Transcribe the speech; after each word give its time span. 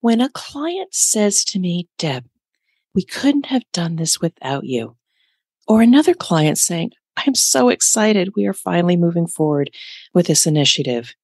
When 0.00 0.20
a 0.20 0.28
client 0.28 0.94
says 0.94 1.44
to 1.46 1.58
me, 1.58 1.88
Deb, 1.98 2.24
we 2.94 3.02
couldn't 3.04 3.46
have 3.46 3.64
done 3.72 3.96
this 3.96 4.20
without 4.20 4.64
you, 4.64 4.96
or 5.66 5.82
another 5.82 6.14
client 6.14 6.58
saying, 6.58 6.92
I'm 7.16 7.34
so 7.34 7.68
excited 7.68 8.36
we 8.36 8.46
are 8.46 8.54
finally 8.54 8.96
moving 8.96 9.26
forward 9.26 9.70
with 10.14 10.28
this 10.28 10.46
initiative. 10.46 11.14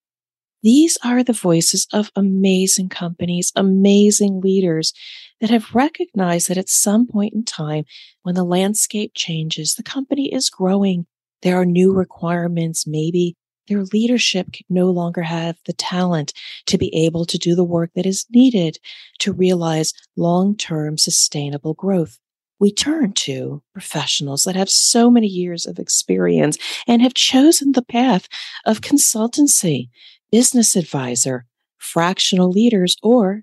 These 0.64 0.98
are 1.04 1.22
the 1.22 1.32
voices 1.32 1.86
of 1.92 2.10
amazing 2.16 2.88
companies, 2.88 3.52
amazing 3.54 4.40
leaders 4.40 4.92
that 5.40 5.50
have 5.50 5.74
recognized 5.74 6.48
that 6.48 6.58
at 6.58 6.68
some 6.68 7.06
point 7.06 7.34
in 7.34 7.44
time, 7.44 7.84
when 8.22 8.34
the 8.34 8.44
landscape 8.44 9.12
changes, 9.14 9.74
the 9.74 9.82
company 9.82 10.32
is 10.32 10.50
growing. 10.50 11.06
There 11.42 11.60
are 11.60 11.66
new 11.66 11.92
requirements. 11.92 12.86
Maybe 12.86 13.36
their 13.68 13.84
leadership 13.84 14.52
can 14.52 14.66
no 14.68 14.90
longer 14.90 15.22
have 15.22 15.56
the 15.66 15.72
talent 15.72 16.32
to 16.66 16.78
be 16.78 16.94
able 16.94 17.24
to 17.26 17.38
do 17.38 17.54
the 17.54 17.64
work 17.64 17.90
that 17.94 18.06
is 18.06 18.26
needed 18.30 18.78
to 19.20 19.32
realize 19.32 19.92
long-term 20.16 20.98
sustainable 20.98 21.74
growth. 21.74 22.18
We 22.60 22.72
turn 22.72 23.12
to 23.12 23.62
professionals 23.72 24.44
that 24.44 24.56
have 24.56 24.70
so 24.70 25.10
many 25.10 25.26
years 25.26 25.66
of 25.66 25.78
experience 25.78 26.56
and 26.86 27.02
have 27.02 27.14
chosen 27.14 27.72
the 27.72 27.82
path 27.82 28.28
of 28.64 28.80
consultancy, 28.80 29.88
business 30.30 30.76
advisor, 30.76 31.46
fractional 31.78 32.50
leaders, 32.50 32.96
or 33.02 33.42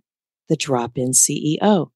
the 0.49 0.55
drop 0.55 0.97
in 0.97 1.11
CEO. 1.11 1.91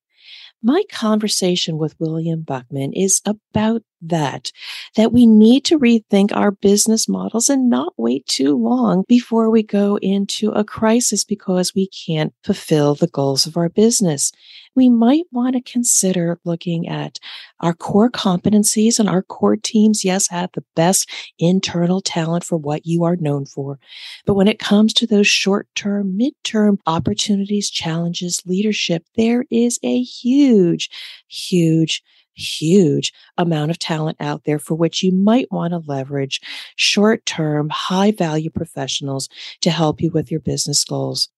My 0.61 0.83
conversation 0.91 1.77
with 1.77 1.95
William 1.99 2.41
Bachman 2.41 2.93
is 2.93 3.21
about 3.25 3.83
that, 4.09 4.51
that 4.95 5.11
we 5.11 5.25
need 5.25 5.65
to 5.65 5.79
rethink 5.79 6.35
our 6.35 6.51
business 6.51 7.07
models 7.07 7.49
and 7.49 7.69
not 7.69 7.93
wait 7.97 8.25
too 8.27 8.55
long 8.55 9.03
before 9.07 9.49
we 9.49 9.63
go 9.63 9.97
into 10.01 10.51
a 10.51 10.63
crisis 10.63 11.23
because 11.23 11.73
we 11.73 11.87
can't 11.87 12.33
fulfill 12.43 12.95
the 12.95 13.07
goals 13.07 13.45
of 13.45 13.57
our 13.57 13.69
business. 13.69 14.31
We 14.75 14.89
might 14.89 15.23
want 15.31 15.55
to 15.55 15.61
consider 15.61 16.39
looking 16.43 16.87
at 16.87 17.17
our 17.61 17.73
core 17.73 18.09
competencies 18.09 18.99
and 18.99 19.07
our 19.07 19.21
core 19.21 19.55
teams. 19.55 20.03
Yes, 20.03 20.27
have 20.29 20.49
the 20.53 20.65
best 20.75 21.09
internal 21.39 22.01
talent 22.01 22.43
for 22.43 22.57
what 22.57 22.85
you 22.85 23.05
are 23.05 23.15
known 23.15 23.45
for. 23.45 23.79
But 24.25 24.33
when 24.33 24.49
it 24.49 24.59
comes 24.59 24.93
to 24.95 25.07
those 25.07 25.27
short 25.27 25.67
term, 25.75 26.17
mid-term 26.17 26.79
opportunities, 26.85 27.69
challenges, 27.69 28.41
leadership, 28.45 29.05
there 29.15 29.45
is 29.49 29.79
a 29.81 30.01
huge, 30.01 30.89
huge 31.27 32.03
huge 32.35 33.13
amount 33.37 33.71
of 33.71 33.79
talent 33.79 34.17
out 34.19 34.43
there 34.45 34.59
for 34.59 34.75
which 34.75 35.03
you 35.03 35.11
might 35.11 35.51
want 35.51 35.71
to 35.71 35.83
leverage 35.85 36.41
short 36.75 37.25
term, 37.25 37.69
high 37.69 38.11
value 38.11 38.49
professionals 38.49 39.29
to 39.61 39.71
help 39.71 40.01
you 40.01 40.11
with 40.11 40.31
your 40.31 40.39
business 40.39 40.83
goals. 40.83 41.29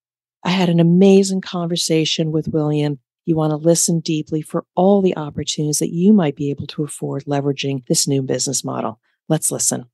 I 0.43 0.49
had 0.51 0.69
an 0.69 0.79
amazing 0.79 1.41
conversation 1.41 2.31
with 2.31 2.47
William. 2.47 2.99
You 3.25 3.35
want 3.35 3.51
to 3.51 3.57
listen 3.57 3.99
deeply 3.99 4.41
for 4.41 4.65
all 4.75 5.01
the 5.01 5.17
opportunities 5.17 5.79
that 5.79 5.93
you 5.93 6.13
might 6.13 6.35
be 6.35 6.49
able 6.49 6.67
to 6.67 6.83
afford 6.83 7.25
leveraging 7.25 7.85
this 7.87 8.07
new 8.07 8.21
business 8.21 8.63
model. 8.63 8.99
Let's 9.27 9.51
listen. 9.51 9.85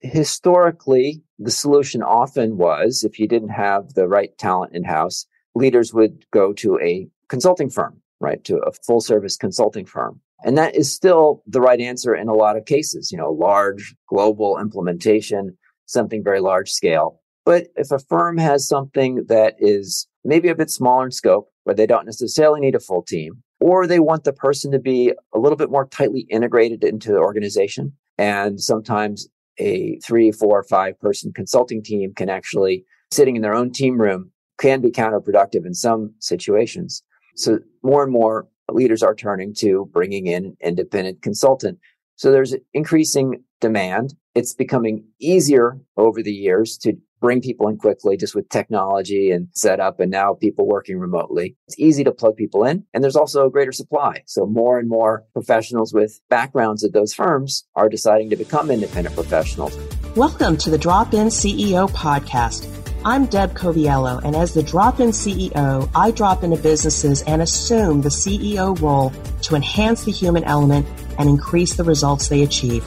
Historically, 0.00 1.22
the 1.38 1.50
solution 1.50 2.02
often 2.02 2.56
was 2.56 3.04
if 3.04 3.18
you 3.18 3.28
didn't 3.28 3.50
have 3.50 3.94
the 3.94 4.08
right 4.08 4.36
talent 4.36 4.74
in 4.74 4.84
house, 4.84 5.26
leaders 5.54 5.94
would 5.94 6.24
go 6.30 6.52
to 6.54 6.78
a 6.80 7.08
consulting 7.28 7.70
firm, 7.70 8.00
right? 8.20 8.42
To 8.44 8.58
a 8.58 8.72
full 8.72 9.00
service 9.00 9.36
consulting 9.36 9.86
firm. 9.86 10.20
And 10.44 10.58
that 10.58 10.76
is 10.76 10.92
still 10.92 11.42
the 11.46 11.60
right 11.60 11.80
answer 11.80 12.14
in 12.14 12.28
a 12.28 12.34
lot 12.34 12.56
of 12.56 12.66
cases, 12.66 13.10
you 13.10 13.16
know, 13.16 13.32
large 13.32 13.96
global 14.08 14.58
implementation, 14.58 15.56
something 15.86 16.22
very 16.22 16.40
large 16.40 16.70
scale. 16.70 17.20
But 17.46 17.68
if 17.76 17.90
a 17.90 17.98
firm 17.98 18.36
has 18.38 18.68
something 18.68 19.24
that 19.28 19.54
is 19.58 20.06
maybe 20.22 20.48
a 20.48 20.54
bit 20.54 20.70
smaller 20.70 21.06
in 21.06 21.10
scope, 21.10 21.50
where 21.64 21.74
they 21.74 21.86
don't 21.86 22.04
necessarily 22.04 22.60
need 22.60 22.74
a 22.74 22.80
full 22.80 23.02
team, 23.02 23.42
or 23.58 23.86
they 23.86 24.00
want 24.00 24.24
the 24.24 24.32
person 24.34 24.70
to 24.72 24.78
be 24.78 25.12
a 25.34 25.38
little 25.38 25.56
bit 25.56 25.70
more 25.70 25.86
tightly 25.86 26.26
integrated 26.30 26.84
into 26.84 27.10
the 27.10 27.18
organization. 27.18 27.92
And 28.18 28.60
sometimes 28.60 29.26
a 29.58 29.98
three, 30.00 30.30
four, 30.30 30.62
five 30.64 31.00
person 31.00 31.32
consulting 31.32 31.82
team 31.82 32.12
can 32.14 32.28
actually 32.28 32.84
sitting 33.10 33.36
in 33.36 33.42
their 33.42 33.54
own 33.54 33.72
team 33.72 33.98
room 33.98 34.30
can 34.58 34.82
be 34.82 34.90
counterproductive 34.90 35.64
in 35.64 35.74
some 35.74 36.12
situations. 36.18 37.02
So 37.36 37.60
more 37.82 38.02
and 38.02 38.12
more 38.12 38.46
leaders 38.72 39.02
are 39.02 39.14
turning 39.14 39.54
to 39.54 39.88
bringing 39.92 40.26
in 40.26 40.56
independent 40.60 41.22
consultant. 41.22 41.78
So 42.16 42.30
there's 42.30 42.54
increasing 42.72 43.42
demand. 43.60 44.14
It's 44.34 44.54
becoming 44.54 45.04
easier 45.20 45.78
over 45.96 46.22
the 46.22 46.32
years 46.32 46.78
to 46.78 46.96
bring 47.20 47.40
people 47.40 47.68
in 47.68 47.78
quickly 47.78 48.16
just 48.16 48.34
with 48.34 48.48
technology 48.50 49.30
and 49.30 49.48
setup 49.52 49.98
and 49.98 50.10
now 50.10 50.34
people 50.34 50.66
working 50.66 50.98
remotely. 50.98 51.56
It's 51.66 51.78
easy 51.78 52.04
to 52.04 52.12
plug 52.12 52.36
people 52.36 52.64
in 52.64 52.84
and 52.92 53.02
there's 53.02 53.16
also 53.16 53.46
a 53.46 53.50
greater 53.50 53.72
supply. 53.72 54.22
So 54.26 54.46
more 54.46 54.78
and 54.78 54.88
more 54.88 55.24
professionals 55.32 55.94
with 55.94 56.20
backgrounds 56.28 56.84
at 56.84 56.92
those 56.92 57.14
firms 57.14 57.64
are 57.74 57.88
deciding 57.88 58.30
to 58.30 58.36
become 58.36 58.70
independent 58.70 59.14
professionals. 59.14 59.76
Welcome 60.16 60.56
to 60.58 60.70
the 60.70 60.78
Drop 60.78 61.14
In 61.14 61.28
CEO 61.28 61.90
podcast 61.90 62.83
I'm 63.06 63.26
Deb 63.26 63.52
Coviello, 63.52 64.22
and 64.24 64.34
as 64.34 64.54
the 64.54 64.62
drop 64.62 64.98
in 64.98 65.10
CEO, 65.10 65.90
I 65.94 66.10
drop 66.10 66.42
into 66.42 66.56
businesses 66.56 67.20
and 67.20 67.42
assume 67.42 68.00
the 68.00 68.08
CEO 68.08 68.80
role 68.80 69.12
to 69.42 69.54
enhance 69.54 70.04
the 70.04 70.10
human 70.10 70.42
element 70.44 70.86
and 71.18 71.28
increase 71.28 71.74
the 71.74 71.84
results 71.84 72.28
they 72.28 72.42
achieve. 72.44 72.82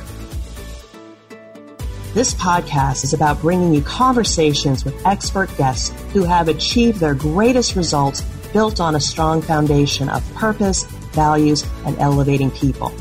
This 2.15 2.33
podcast 2.33 3.03
is 3.03 3.13
about 3.13 3.39
bringing 3.41 3.75
you 3.75 3.83
conversations 3.83 4.83
with 4.83 5.05
expert 5.05 5.55
guests 5.55 5.89
who 6.13 6.23
have 6.23 6.47
achieved 6.47 6.99
their 6.99 7.13
greatest 7.13 7.75
results 7.75 8.23
built 8.53 8.79
on 8.79 8.95
a 8.95 8.99
strong 8.99 9.39
foundation 9.39 10.09
of 10.09 10.33
purpose, 10.33 10.85
values, 11.13 11.63
and 11.85 11.95
elevating 11.99 12.49
people. 12.49 12.91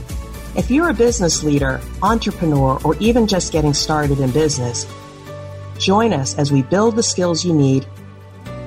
If 0.54 0.71
you're 0.71 0.91
a 0.91 0.94
business 0.94 1.43
leader, 1.43 1.81
entrepreneur, 2.03 2.78
or 2.84 2.94
even 2.97 3.27
just 3.27 3.53
getting 3.53 3.72
started 3.72 4.21
in 4.21 4.33
business, 4.33 4.84
Join 5.78 6.12
us 6.12 6.37
as 6.38 6.50
we 6.50 6.62
build 6.62 6.97
the 6.97 7.03
skills 7.03 7.44
you 7.44 7.53
need 7.53 7.87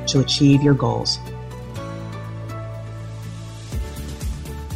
to 0.08 0.20
achieve 0.20 0.62
your 0.62 0.74
goals. 0.74 1.20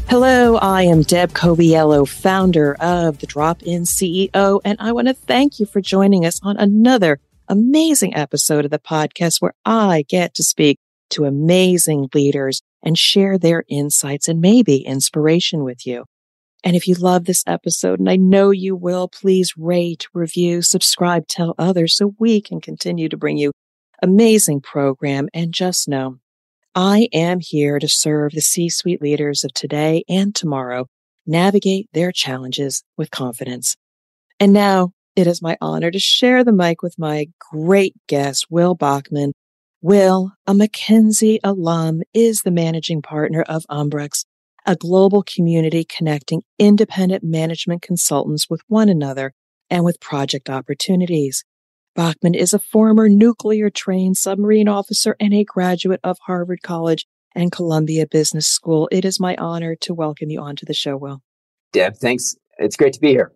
Hello, 0.10 0.58
I 0.58 0.84
am 0.84 1.02
Deb 1.02 1.34
Coviello, 1.34 2.08
founder 2.08 2.76
of 2.76 3.18
the 3.18 3.26
Drop 3.26 3.64
In 3.64 3.84
CEO, 3.84 4.62
and 4.64 4.78
I 4.80 4.92
want 4.92 5.08
to 5.08 5.14
thank 5.14 5.60
you 5.60 5.66
for 5.66 5.82
joining 5.82 6.24
us 6.24 6.40
on 6.44 6.56
another 6.58 7.20
amazing 7.48 8.16
episode 8.16 8.64
of 8.64 8.72
the 8.72 8.80
podcast 8.80 9.42
where 9.42 9.56
I 9.66 10.06
get 10.08 10.36
to 10.36 10.44
speak 10.44 10.78
to 11.12 11.26
amazing 11.26 12.10
leaders 12.14 12.62
and 12.84 12.98
share 12.98 13.38
their 13.38 13.64
insights 13.68 14.28
and 14.28 14.40
maybe 14.40 14.78
inspiration 14.78 15.64
with 15.64 15.88
you. 15.88 16.06
And 16.64 16.76
if 16.76 16.88
you 16.88 16.96
love 16.96 17.26
this 17.26 17.44
episode, 17.46 18.00
and 18.00 18.10
I 18.10 18.16
know 18.16 18.52
you 18.52 18.76
will, 18.76 19.08
please 19.10 19.54
rate, 19.58 20.08
review, 20.14 20.62
subscribe, 20.62 21.28
tell 21.28 21.56
others 21.58 21.98
so 21.98 22.16
we 22.20 22.42
can 22.42 22.62
continue 22.62 23.10
to 23.10 23.18
bring 23.18 23.38
you 23.38 23.52
amazing 24.02 24.62
program. 24.62 25.28
And 25.34 25.54
just 25.54 25.88
know 25.88 26.20
I 26.76 27.08
am 27.14 27.40
here 27.40 27.80
to 27.80 27.88
serve 27.88 28.32
the 28.32 28.42
C 28.42 28.70
suite 28.70 29.02
leaders 29.02 29.44
of 29.44 29.54
today 29.54 30.04
and 30.08 30.34
tomorrow 30.34 30.88
navigate 31.26 31.90
their 31.94 32.12
challenges 32.12 32.84
with 32.98 33.12
confidence. 33.12 33.76
And 34.40 34.54
now 34.54 34.92
it 35.16 35.28
is 35.28 35.42
my 35.42 35.58
honor 35.62 35.92
to 35.92 36.00
share 36.00 36.44
the 36.44 36.52
mic 36.52 36.82
with 36.82 36.98
my 36.98 37.28
great 37.40 37.94
guest, 38.08 38.48
Will 38.50 38.76
Bachman. 38.76 39.34
Will, 39.82 40.32
a 40.48 40.54
McKinsey 40.54 41.40
alum, 41.44 42.02
is 42.14 42.42
the 42.42 42.52
managing 42.52 43.02
partner 43.02 43.42
of 43.42 43.66
Umbrex, 43.70 44.26
a 44.66 44.76
global 44.76 45.24
community 45.24 45.84
connecting 45.84 46.42
independent 46.58 47.24
management 47.24 47.82
consultants 47.82 48.50
with 48.50 48.62
one 48.68 48.90
another 48.90 49.34
and 49.70 49.84
with 49.84 50.00
project 50.00 50.50
opportunities. 50.50 51.44
Bachman 51.96 52.34
is 52.34 52.54
a 52.54 52.60
former 52.60 53.08
nuclear 53.10 53.70
trained 53.70 54.18
submarine 54.18 54.68
officer 54.68 55.16
and 55.20 55.34
a 55.34 55.44
graduate 55.44 56.00
of 56.04 56.18
Harvard 56.26 56.62
College 56.64 57.06
and 57.36 57.52
Columbia 57.52 58.08
Business 58.08 58.48
School. 58.48 58.90
It 58.92 59.06
is 59.06 59.20
my 59.20 59.36
honor 59.36 59.76
to 59.82 59.94
welcome 59.94 60.30
you 60.30 60.42
onto 60.42 60.66
the 60.66 60.74
show, 60.74 60.98
Will. 60.98 61.22
Deb, 61.72 61.96
thanks. 61.98 62.36
It's 62.58 62.76
great 62.76 62.94
to 62.94 63.00
be 63.00 63.10
here. 63.10 63.32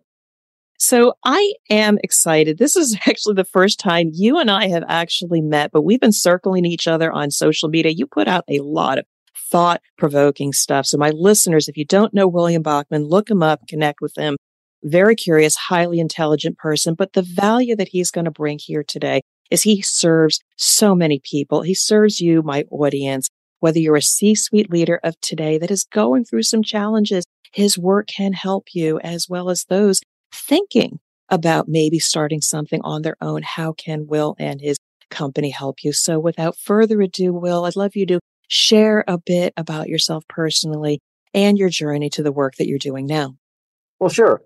So 0.78 1.14
I 1.24 1.54
am 1.70 1.98
excited. 2.02 2.58
This 2.58 2.76
is 2.76 2.96
actually 3.06 3.34
the 3.34 3.44
first 3.44 3.78
time 3.80 4.10
you 4.12 4.38
and 4.38 4.50
I 4.50 4.68
have 4.68 4.84
actually 4.88 5.40
met, 5.40 5.70
but 5.72 5.82
we've 5.82 6.00
been 6.00 6.12
circling 6.12 6.64
each 6.64 6.86
other 6.86 7.12
on 7.12 7.30
social 7.30 7.68
media. 7.68 7.92
You 7.92 8.06
put 8.06 8.28
out 8.28 8.44
a 8.48 8.60
lot 8.60 8.98
of 8.98 9.04
thought 9.50 9.80
provoking 9.96 10.52
stuff. 10.52 10.86
So 10.86 10.98
my 10.98 11.10
listeners, 11.10 11.68
if 11.68 11.76
you 11.76 11.84
don't 11.84 12.14
know 12.14 12.28
William 12.28 12.62
Bachman, 12.62 13.04
look 13.04 13.30
him 13.30 13.42
up, 13.42 13.66
connect 13.68 14.00
with 14.00 14.16
him. 14.16 14.36
Very 14.82 15.16
curious, 15.16 15.56
highly 15.56 15.98
intelligent 15.98 16.56
person, 16.58 16.94
but 16.94 17.12
the 17.12 17.22
value 17.22 17.74
that 17.76 17.88
he's 17.88 18.10
going 18.10 18.26
to 18.26 18.30
bring 18.30 18.58
here 18.60 18.84
today 18.86 19.22
is 19.50 19.62
he 19.62 19.82
serves 19.82 20.40
so 20.56 20.94
many 20.94 21.20
people. 21.24 21.62
He 21.62 21.74
serves 21.74 22.20
you, 22.20 22.42
my 22.42 22.64
audience, 22.70 23.28
whether 23.60 23.78
you're 23.80 23.96
a 23.96 24.02
C-suite 24.02 24.70
leader 24.70 25.00
of 25.02 25.20
today 25.20 25.58
that 25.58 25.70
is 25.70 25.84
going 25.84 26.24
through 26.24 26.44
some 26.44 26.62
challenges, 26.62 27.24
his 27.52 27.78
work 27.78 28.06
can 28.06 28.34
help 28.34 28.66
you 28.72 29.00
as 29.00 29.26
well 29.28 29.50
as 29.50 29.64
those 29.64 30.00
thinking 30.32 31.00
about 31.28 31.68
maybe 31.68 31.98
starting 31.98 32.40
something 32.40 32.80
on 32.84 33.02
their 33.02 33.16
own. 33.20 33.42
How 33.42 33.72
can 33.72 34.06
Will 34.06 34.36
and 34.38 34.60
his 34.60 34.76
company 35.10 35.50
help 35.50 35.82
you? 35.82 35.92
So 35.92 36.18
without 36.18 36.56
further 36.56 37.00
ado, 37.00 37.32
Will, 37.32 37.64
I'd 37.64 37.74
love 37.74 37.96
you 37.96 38.06
to 38.06 38.20
share 38.48 39.04
a 39.06 39.18
bit 39.18 39.52
about 39.56 39.88
yourself 39.88 40.24
personally 40.28 41.00
and 41.34 41.58
your 41.58 41.68
journey 41.68 42.10
to 42.10 42.22
the 42.22 42.32
work 42.32 42.54
that 42.56 42.66
you're 42.66 42.78
doing 42.78 43.06
now. 43.06 43.36
Well, 44.00 44.10
sure. 44.10 44.42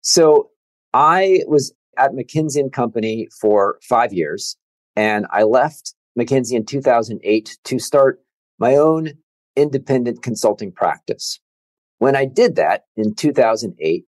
So 0.00 0.50
I 0.92 1.40
was 1.46 1.72
at 1.96 2.12
McKinsey 2.12 2.58
and 2.58 2.72
Company 2.72 3.28
for 3.40 3.78
five 3.88 4.12
years, 4.12 4.56
and 4.96 5.26
I 5.30 5.44
left 5.44 5.94
McKinsey 6.18 6.52
in 6.52 6.64
2008 6.64 7.58
to 7.64 7.78
start 7.78 8.20
my 8.58 8.76
own 8.76 9.12
independent 9.56 10.22
consulting 10.22 10.72
practice. 10.72 11.40
When 11.98 12.16
I 12.16 12.24
did 12.24 12.56
that 12.56 12.84
in 12.96 13.14
2008, 13.14 14.04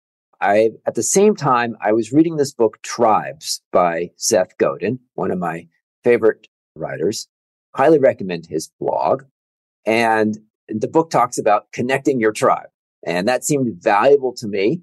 I, 0.43 0.71
at 0.87 0.95
the 0.95 1.03
same 1.03 1.37
time, 1.37 1.77
I 1.83 1.93
was 1.93 2.13
reading 2.13 2.37
this 2.37 2.53
book, 2.53 2.79
Tribes 2.83 3.61
by 3.73 4.11
Seth 4.17 4.57
Godin, 4.59 4.99
one 5.15 5.31
of 5.31 5.39
my 5.39 5.67
favorite 6.03 6.47
writers. 6.75 7.29
Highly 7.75 7.99
recommend 7.99 8.47
his 8.47 8.71
blog. 8.81 9.25
And 9.87 10.39
the 10.69 10.89
book 10.89 11.11
talks 11.11 11.39
about 11.39 11.73
connecting 11.73 12.21
your 12.21 12.33
tribe. 12.33 12.69
And 13.07 13.27
that 13.29 13.45
seemed 13.45 13.83
valuable 13.83 14.35
to 14.35 14.47
me. 14.47 14.83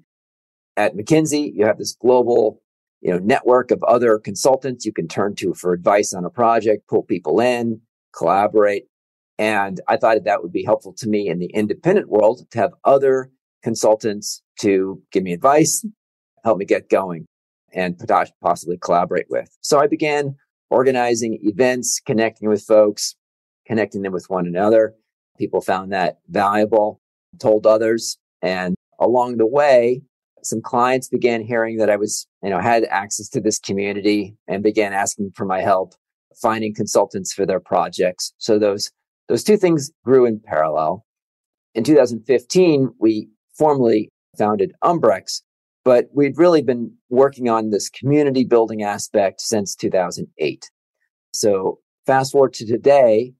At 0.76 0.96
McKinsey, 0.96 1.52
you 1.54 1.66
have 1.66 1.78
this 1.78 1.94
global, 2.00 2.62
you 3.00 3.10
know, 3.10 3.18
network 3.18 3.70
of 3.70 3.82
other 3.84 4.18
consultants 4.18 4.84
you 4.84 4.92
can 4.92 5.08
turn 5.08 5.34
to 5.36 5.54
for 5.54 5.72
advice 5.72 6.12
on 6.12 6.24
a 6.24 6.30
project, 6.30 6.88
pull 6.88 7.02
people 7.02 7.40
in, 7.40 7.80
collaborate. 8.16 8.86
And 9.38 9.80
I 9.86 9.96
thought 9.96 10.24
that 10.24 10.42
would 10.42 10.52
be 10.52 10.64
helpful 10.64 10.92
to 10.98 11.08
me 11.08 11.28
in 11.28 11.38
the 11.38 11.46
independent 11.46 12.08
world 12.08 12.50
to 12.50 12.58
have 12.58 12.72
other 12.84 13.30
consultants 13.62 14.42
to 14.60 15.02
give 15.12 15.22
me 15.22 15.32
advice, 15.32 15.84
help 16.44 16.58
me 16.58 16.64
get 16.64 16.88
going 16.88 17.26
and 17.72 18.00
possibly 18.42 18.78
collaborate 18.78 19.26
with. 19.28 19.56
So 19.60 19.78
I 19.78 19.86
began 19.86 20.36
organizing 20.70 21.38
events, 21.42 22.00
connecting 22.04 22.48
with 22.48 22.62
folks, 22.62 23.14
connecting 23.66 24.02
them 24.02 24.12
with 24.12 24.26
one 24.28 24.46
another. 24.46 24.94
People 25.38 25.60
found 25.60 25.92
that 25.92 26.18
valuable, 26.28 27.00
told 27.38 27.66
others. 27.66 28.18
And 28.42 28.74
along 28.98 29.36
the 29.36 29.46
way, 29.46 30.02
some 30.42 30.60
clients 30.62 31.08
began 31.08 31.42
hearing 31.42 31.76
that 31.78 31.90
I 31.90 31.96
was, 31.96 32.26
you 32.42 32.50
know, 32.50 32.60
had 32.60 32.84
access 32.84 33.28
to 33.30 33.40
this 33.40 33.58
community 33.58 34.36
and 34.46 34.62
began 34.62 34.92
asking 34.92 35.32
for 35.34 35.44
my 35.44 35.60
help 35.60 35.94
finding 36.40 36.74
consultants 36.74 37.32
for 37.32 37.44
their 37.44 37.60
projects. 37.60 38.32
So 38.38 38.58
those, 38.58 38.90
those 39.28 39.44
two 39.44 39.56
things 39.56 39.90
grew 40.04 40.24
in 40.24 40.40
parallel. 40.40 41.04
In 41.74 41.84
2015, 41.84 42.90
we 42.98 43.28
formally 43.56 44.08
founded 44.38 44.72
Umbrex, 44.84 45.42
but 45.88 46.04
we'd 46.12 46.36
really 46.36 46.60
been 46.60 46.92
working 47.08 47.48
on 47.48 47.70
this 47.70 47.88
community 47.88 48.44
building 48.44 48.82
aspect 48.82 49.40
since 49.40 49.74
2008. 49.74 50.70
So 51.32 51.78
fast 52.04 52.32
forward 52.32 52.52
to 52.54 52.66
today, 52.66 53.32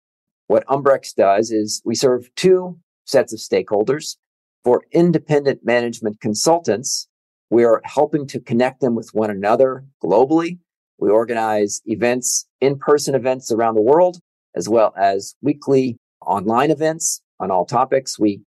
what 0.47 0.67
Umbrex 0.67 1.15
does 1.15 1.51
is 1.51 1.83
we 1.85 1.95
serve 1.95 2.35
two 2.37 2.79
sets 3.05 3.35
of 3.35 3.39
stakeholders. 3.39 4.17
For 4.65 4.85
independent 4.93 5.61
management 5.63 6.23
consultants, 6.23 7.07
we 7.51 7.65
are 7.65 7.83
helping 7.85 8.27
to 8.29 8.41
connect 8.41 8.81
them 8.81 8.95
with 8.95 9.11
one 9.13 9.29
another 9.29 9.85
globally. 10.03 10.59
We 10.99 11.11
organize 11.11 11.83
events, 11.85 12.47
in-person 12.63 13.15
events 13.15 13.53
around 13.53 13.75
the 13.75 13.83
world, 13.83 14.21
as 14.57 14.71
well 14.71 14.95
as 14.97 15.35
weekly 15.43 15.99
online 16.25 16.71
events 16.71 17.21
on 17.41 17.51
all 17.51 17.67
topics. 17.67 18.19
We 18.19 18.41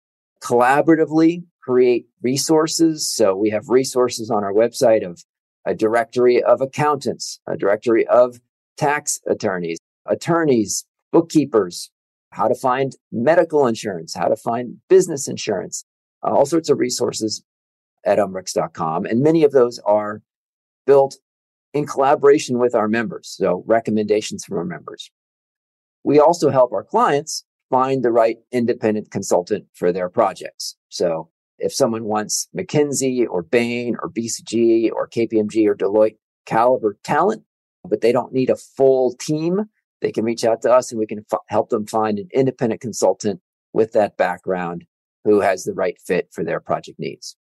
collaboratively 0.40 1.42
create 1.68 2.06
resources. 2.22 3.06
So 3.14 3.36
we 3.36 3.50
have 3.50 3.68
resources 3.68 4.30
on 4.30 4.42
our 4.42 4.54
website 4.54 5.06
of 5.06 5.22
a 5.66 5.74
directory 5.74 6.42
of 6.42 6.62
accountants, 6.62 7.40
a 7.46 7.58
directory 7.58 8.06
of 8.06 8.40
tax 8.78 9.20
attorneys, 9.26 9.76
attorneys, 10.06 10.86
bookkeepers, 11.12 11.90
how 12.30 12.48
to 12.48 12.54
find 12.54 12.96
medical 13.12 13.66
insurance, 13.66 14.14
how 14.14 14.28
to 14.28 14.36
find 14.36 14.78
business 14.88 15.28
insurance, 15.28 15.84
uh, 16.26 16.30
all 16.30 16.46
sorts 16.46 16.70
of 16.70 16.78
resources 16.78 17.42
at 18.06 18.16
umbrex.com. 18.16 19.04
And 19.04 19.20
many 19.20 19.44
of 19.44 19.52
those 19.52 19.78
are 19.80 20.22
built 20.86 21.18
in 21.74 21.86
collaboration 21.86 22.58
with 22.58 22.74
our 22.74 22.88
members. 22.88 23.28
So 23.28 23.62
recommendations 23.66 24.42
from 24.42 24.56
our 24.56 24.64
members. 24.64 25.10
We 26.02 26.18
also 26.18 26.48
help 26.48 26.72
our 26.72 26.84
clients 26.84 27.44
find 27.68 28.02
the 28.02 28.10
right 28.10 28.38
independent 28.52 29.10
consultant 29.10 29.66
for 29.74 29.92
their 29.92 30.08
projects. 30.08 30.74
So 30.88 31.28
if 31.58 31.72
someone 31.72 32.04
wants 32.04 32.48
McKinsey 32.56 33.26
or 33.28 33.42
Bain 33.42 33.96
or 34.00 34.10
BCG 34.10 34.90
or 34.92 35.08
KPMG 35.08 35.66
or 35.66 35.74
Deloitte 35.74 36.16
caliber 36.46 36.98
talent, 37.04 37.42
but 37.84 38.00
they 38.00 38.12
don't 38.12 38.32
need 38.32 38.50
a 38.50 38.56
full 38.56 39.14
team, 39.14 39.64
they 40.00 40.12
can 40.12 40.24
reach 40.24 40.44
out 40.44 40.62
to 40.62 40.72
us 40.72 40.90
and 40.90 40.98
we 40.98 41.06
can 41.06 41.24
f- 41.32 41.40
help 41.48 41.70
them 41.70 41.86
find 41.86 42.18
an 42.18 42.28
independent 42.32 42.80
consultant 42.80 43.40
with 43.72 43.92
that 43.92 44.16
background 44.16 44.84
who 45.24 45.40
has 45.40 45.64
the 45.64 45.74
right 45.74 45.96
fit 46.00 46.28
for 46.32 46.44
their 46.44 46.60
project 46.60 46.98
needs. 46.98 47.36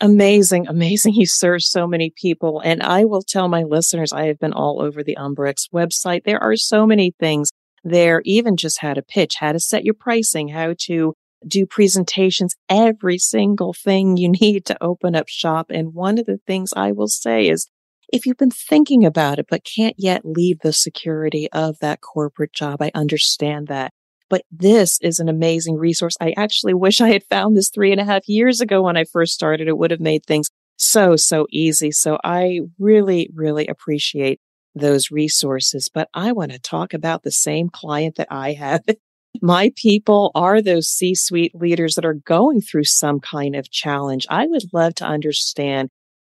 Amazing, 0.00 0.66
amazing. 0.66 1.14
You 1.14 1.26
serve 1.26 1.62
so 1.62 1.86
many 1.86 2.12
people. 2.16 2.60
And 2.60 2.82
I 2.82 3.04
will 3.04 3.22
tell 3.22 3.46
my 3.46 3.62
listeners, 3.62 4.12
I 4.12 4.26
have 4.26 4.38
been 4.38 4.52
all 4.52 4.82
over 4.82 5.04
the 5.04 5.16
Umbrex 5.16 5.68
website. 5.72 6.24
There 6.24 6.42
are 6.42 6.56
so 6.56 6.86
many 6.86 7.14
things 7.20 7.50
there, 7.84 8.20
even 8.24 8.56
just 8.56 8.80
how 8.80 8.94
to 8.94 9.02
pitch, 9.02 9.36
how 9.38 9.52
to 9.52 9.60
set 9.60 9.84
your 9.84 9.94
pricing, 9.94 10.48
how 10.48 10.74
to 10.86 11.14
do 11.46 11.66
presentations, 11.66 12.56
every 12.68 13.18
single 13.18 13.72
thing 13.72 14.16
you 14.16 14.28
need 14.28 14.64
to 14.66 14.82
open 14.82 15.14
up 15.14 15.28
shop. 15.28 15.66
And 15.70 15.94
one 15.94 16.18
of 16.18 16.26
the 16.26 16.38
things 16.46 16.72
I 16.74 16.92
will 16.92 17.08
say 17.08 17.48
is 17.48 17.68
if 18.12 18.26
you've 18.26 18.36
been 18.36 18.50
thinking 18.50 19.04
about 19.04 19.38
it, 19.38 19.46
but 19.48 19.64
can't 19.64 19.96
yet 19.98 20.24
leave 20.24 20.58
the 20.60 20.72
security 20.72 21.48
of 21.52 21.78
that 21.80 22.00
corporate 22.02 22.52
job, 22.52 22.82
I 22.82 22.90
understand 22.94 23.68
that. 23.68 23.92
But 24.28 24.42
this 24.50 24.98
is 25.00 25.18
an 25.18 25.28
amazing 25.28 25.76
resource. 25.76 26.16
I 26.20 26.34
actually 26.36 26.74
wish 26.74 27.00
I 27.00 27.10
had 27.10 27.24
found 27.24 27.56
this 27.56 27.70
three 27.70 27.92
and 27.92 28.00
a 28.00 28.04
half 28.04 28.28
years 28.28 28.60
ago 28.60 28.82
when 28.82 28.96
I 28.96 29.04
first 29.04 29.34
started. 29.34 29.68
It 29.68 29.76
would 29.76 29.90
have 29.90 30.00
made 30.00 30.24
things 30.24 30.50
so, 30.76 31.16
so 31.16 31.46
easy. 31.50 31.90
So 31.90 32.18
I 32.24 32.60
really, 32.78 33.30
really 33.34 33.66
appreciate 33.66 34.40
those 34.74 35.10
resources. 35.10 35.90
But 35.92 36.08
I 36.14 36.32
want 36.32 36.52
to 36.52 36.58
talk 36.58 36.94
about 36.94 37.22
the 37.22 37.30
same 37.30 37.68
client 37.68 38.16
that 38.16 38.28
I 38.30 38.52
have 38.52 38.82
my 39.40 39.72
people 39.76 40.30
are 40.34 40.60
those 40.60 40.88
C 40.88 41.14
suite 41.14 41.54
leaders 41.54 41.94
that 41.94 42.04
are 42.04 42.14
going 42.14 42.60
through 42.60 42.84
some 42.84 43.20
kind 43.20 43.56
of 43.56 43.70
challenge. 43.70 44.26
I 44.28 44.46
would 44.46 44.64
love 44.72 44.94
to 44.96 45.04
understand 45.04 45.88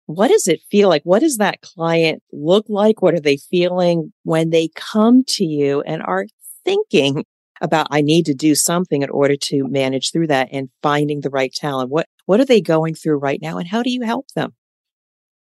what 0.05 0.27
does 0.27 0.47
it 0.47 0.61
feel 0.69 0.89
like? 0.89 1.03
What 1.03 1.19
does 1.19 1.37
that 1.37 1.61
client 1.61 2.21
look 2.31 2.65
like? 2.67 3.01
What 3.01 3.13
are 3.13 3.21
they 3.21 3.37
feeling 3.37 4.11
when 4.23 4.49
they 4.49 4.69
come 4.75 5.23
to 5.29 5.45
you 5.45 5.81
and 5.81 6.01
are 6.03 6.25
thinking 6.65 7.25
about, 7.61 7.87
I 7.89 8.01
need 8.01 8.25
to 8.25 8.33
do 8.33 8.53
something 8.55 9.01
in 9.01 9.09
order 9.09 9.37
to 9.43 9.67
manage 9.67 10.11
through 10.11 10.27
that 10.27 10.49
and 10.51 10.69
finding 10.81 11.21
the 11.21 11.29
right 11.29 11.53
talent? 11.53 11.89
What, 11.89 12.07
what 12.25 12.41
are 12.41 12.45
they 12.45 12.61
going 12.61 12.95
through 12.95 13.17
right 13.17 13.41
now 13.41 13.57
and 13.57 13.67
how 13.67 13.81
do 13.81 13.89
you 13.89 14.01
help 14.01 14.27
them? 14.35 14.53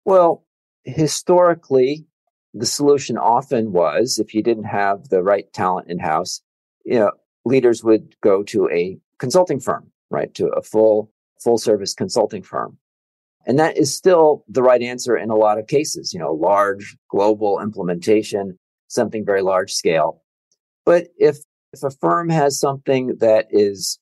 Well, 0.07 0.47
historically, 0.85 2.07
the 2.55 2.67
solution 2.67 3.19
often 3.19 3.73
was 3.73 4.19
if 4.19 4.33
you 4.35 4.43
didn't 4.43 4.65
have 4.65 5.11
the 5.11 5.23
right 5.23 5.53
talent 5.53 5.91
in 5.91 5.99
house, 5.99 6.41
you 6.85 6.99
know, 6.99 7.11
leaders 7.47 7.85
would 7.85 8.15
go 8.21 8.43
to 8.43 8.69
a 8.71 8.99
consulting 9.19 9.61
firm, 9.61 9.91
right? 10.11 10.35
To 10.35 10.49
a 10.49 10.62
full, 10.62 11.11
full 11.43 11.59
service 11.59 11.95
consulting 11.95 12.43
firm. 12.43 12.76
And 13.47 13.59
that 13.61 13.76
is 13.79 13.95
still 13.95 14.45
the 14.49 14.62
right 14.62 14.83
answer 14.83 15.17
in 15.17 15.31
a 15.31 15.37
lot 15.37 15.59
of 15.59 15.69
cases, 15.69 16.12
you 16.12 16.19
know, 16.19 16.33
large 16.33 16.97
global 17.09 17.61
implementation, 17.61 18.59
something 18.88 19.25
very 19.25 19.43
large 19.43 19.73
scale. 19.73 20.23
But 20.85 21.09
if, 21.17 21.38
if 21.73 21.85
a 21.85 21.91
firm 21.91 22.29
has 22.29 22.59
something 22.59 23.17
that 23.21 23.47
is 23.50 24.00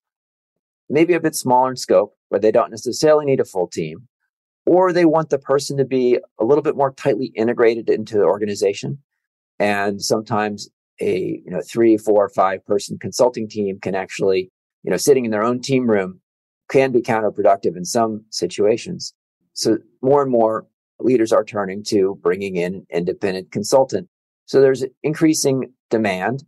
maybe 0.88 1.12
a 1.12 1.20
bit 1.20 1.34
smaller 1.34 1.70
in 1.70 1.76
scope, 1.76 2.16
where 2.30 2.40
they 2.40 2.50
don't 2.50 2.70
necessarily 2.70 3.26
need 3.26 3.40
a 3.40 3.44
full 3.44 3.68
team, 3.68 4.08
or 4.64 4.92
they 4.92 5.04
want 5.04 5.28
the 5.28 5.38
person 5.38 5.76
to 5.76 5.84
be 5.84 6.18
a 6.40 6.44
little 6.44 6.62
bit 6.62 6.76
more 6.76 6.92
tightly 6.92 7.26
integrated 7.36 7.90
into 7.90 8.16
the 8.16 8.24
organization. 8.24 8.98
And 9.58 10.00
sometimes 10.00 10.70
a 11.00 11.40
you 11.44 11.50
know 11.50 11.60
three, 11.60 11.96
four, 11.96 12.28
five 12.28 12.64
person 12.66 12.98
consulting 12.98 13.48
team 13.48 13.78
can 13.80 13.94
actually 13.94 14.50
you 14.82 14.90
know 14.90 14.96
sitting 14.96 15.24
in 15.24 15.30
their 15.30 15.44
own 15.44 15.60
team 15.60 15.88
room 15.90 16.20
can 16.70 16.92
be 16.92 17.02
counterproductive 17.02 17.76
in 17.76 17.84
some 17.84 18.24
situations. 18.30 19.14
So 19.52 19.78
more 20.02 20.22
and 20.22 20.30
more 20.30 20.66
leaders 21.00 21.32
are 21.32 21.44
turning 21.44 21.84
to 21.84 22.18
bringing 22.22 22.56
in 22.56 22.74
an 22.74 22.86
independent 22.90 23.52
consultant. 23.52 24.08
So 24.46 24.60
there's 24.60 24.84
increasing 25.02 25.72
demand. 25.90 26.44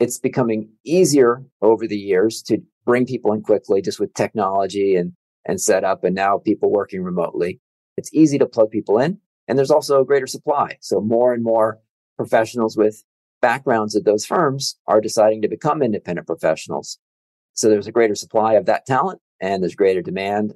It's 0.00 0.18
becoming 0.18 0.68
easier 0.84 1.42
over 1.60 1.86
the 1.86 1.96
years 1.96 2.42
to 2.44 2.58
bring 2.84 3.06
people 3.06 3.32
in 3.32 3.42
quickly 3.42 3.80
just 3.80 4.00
with 4.00 4.12
technology 4.14 4.96
and, 4.96 5.12
and 5.46 5.60
set 5.60 5.84
up 5.84 6.02
and 6.04 6.14
now 6.14 6.38
people 6.38 6.70
working 6.70 7.02
remotely. 7.02 7.60
It's 7.96 8.12
easy 8.12 8.38
to 8.38 8.46
plug 8.46 8.70
people 8.70 8.98
in 8.98 9.18
and 9.48 9.58
there's 9.58 9.70
also 9.70 10.00
a 10.00 10.04
greater 10.04 10.26
supply. 10.26 10.76
So 10.80 11.00
more 11.00 11.32
and 11.32 11.42
more 11.42 11.78
professionals 12.16 12.76
with 12.76 13.02
backgrounds 13.42 13.94
at 13.94 14.04
those 14.04 14.24
firms 14.24 14.78
are 14.86 15.00
deciding 15.00 15.42
to 15.42 15.48
become 15.48 15.82
independent 15.82 16.26
professionals. 16.26 16.98
So 17.52 17.68
there's 17.68 17.86
a 17.86 17.92
greater 17.92 18.14
supply 18.14 18.54
of 18.54 18.64
that 18.66 18.86
talent 18.86 19.20
and 19.40 19.62
there's 19.62 19.74
greater 19.74 20.00
demand. 20.00 20.54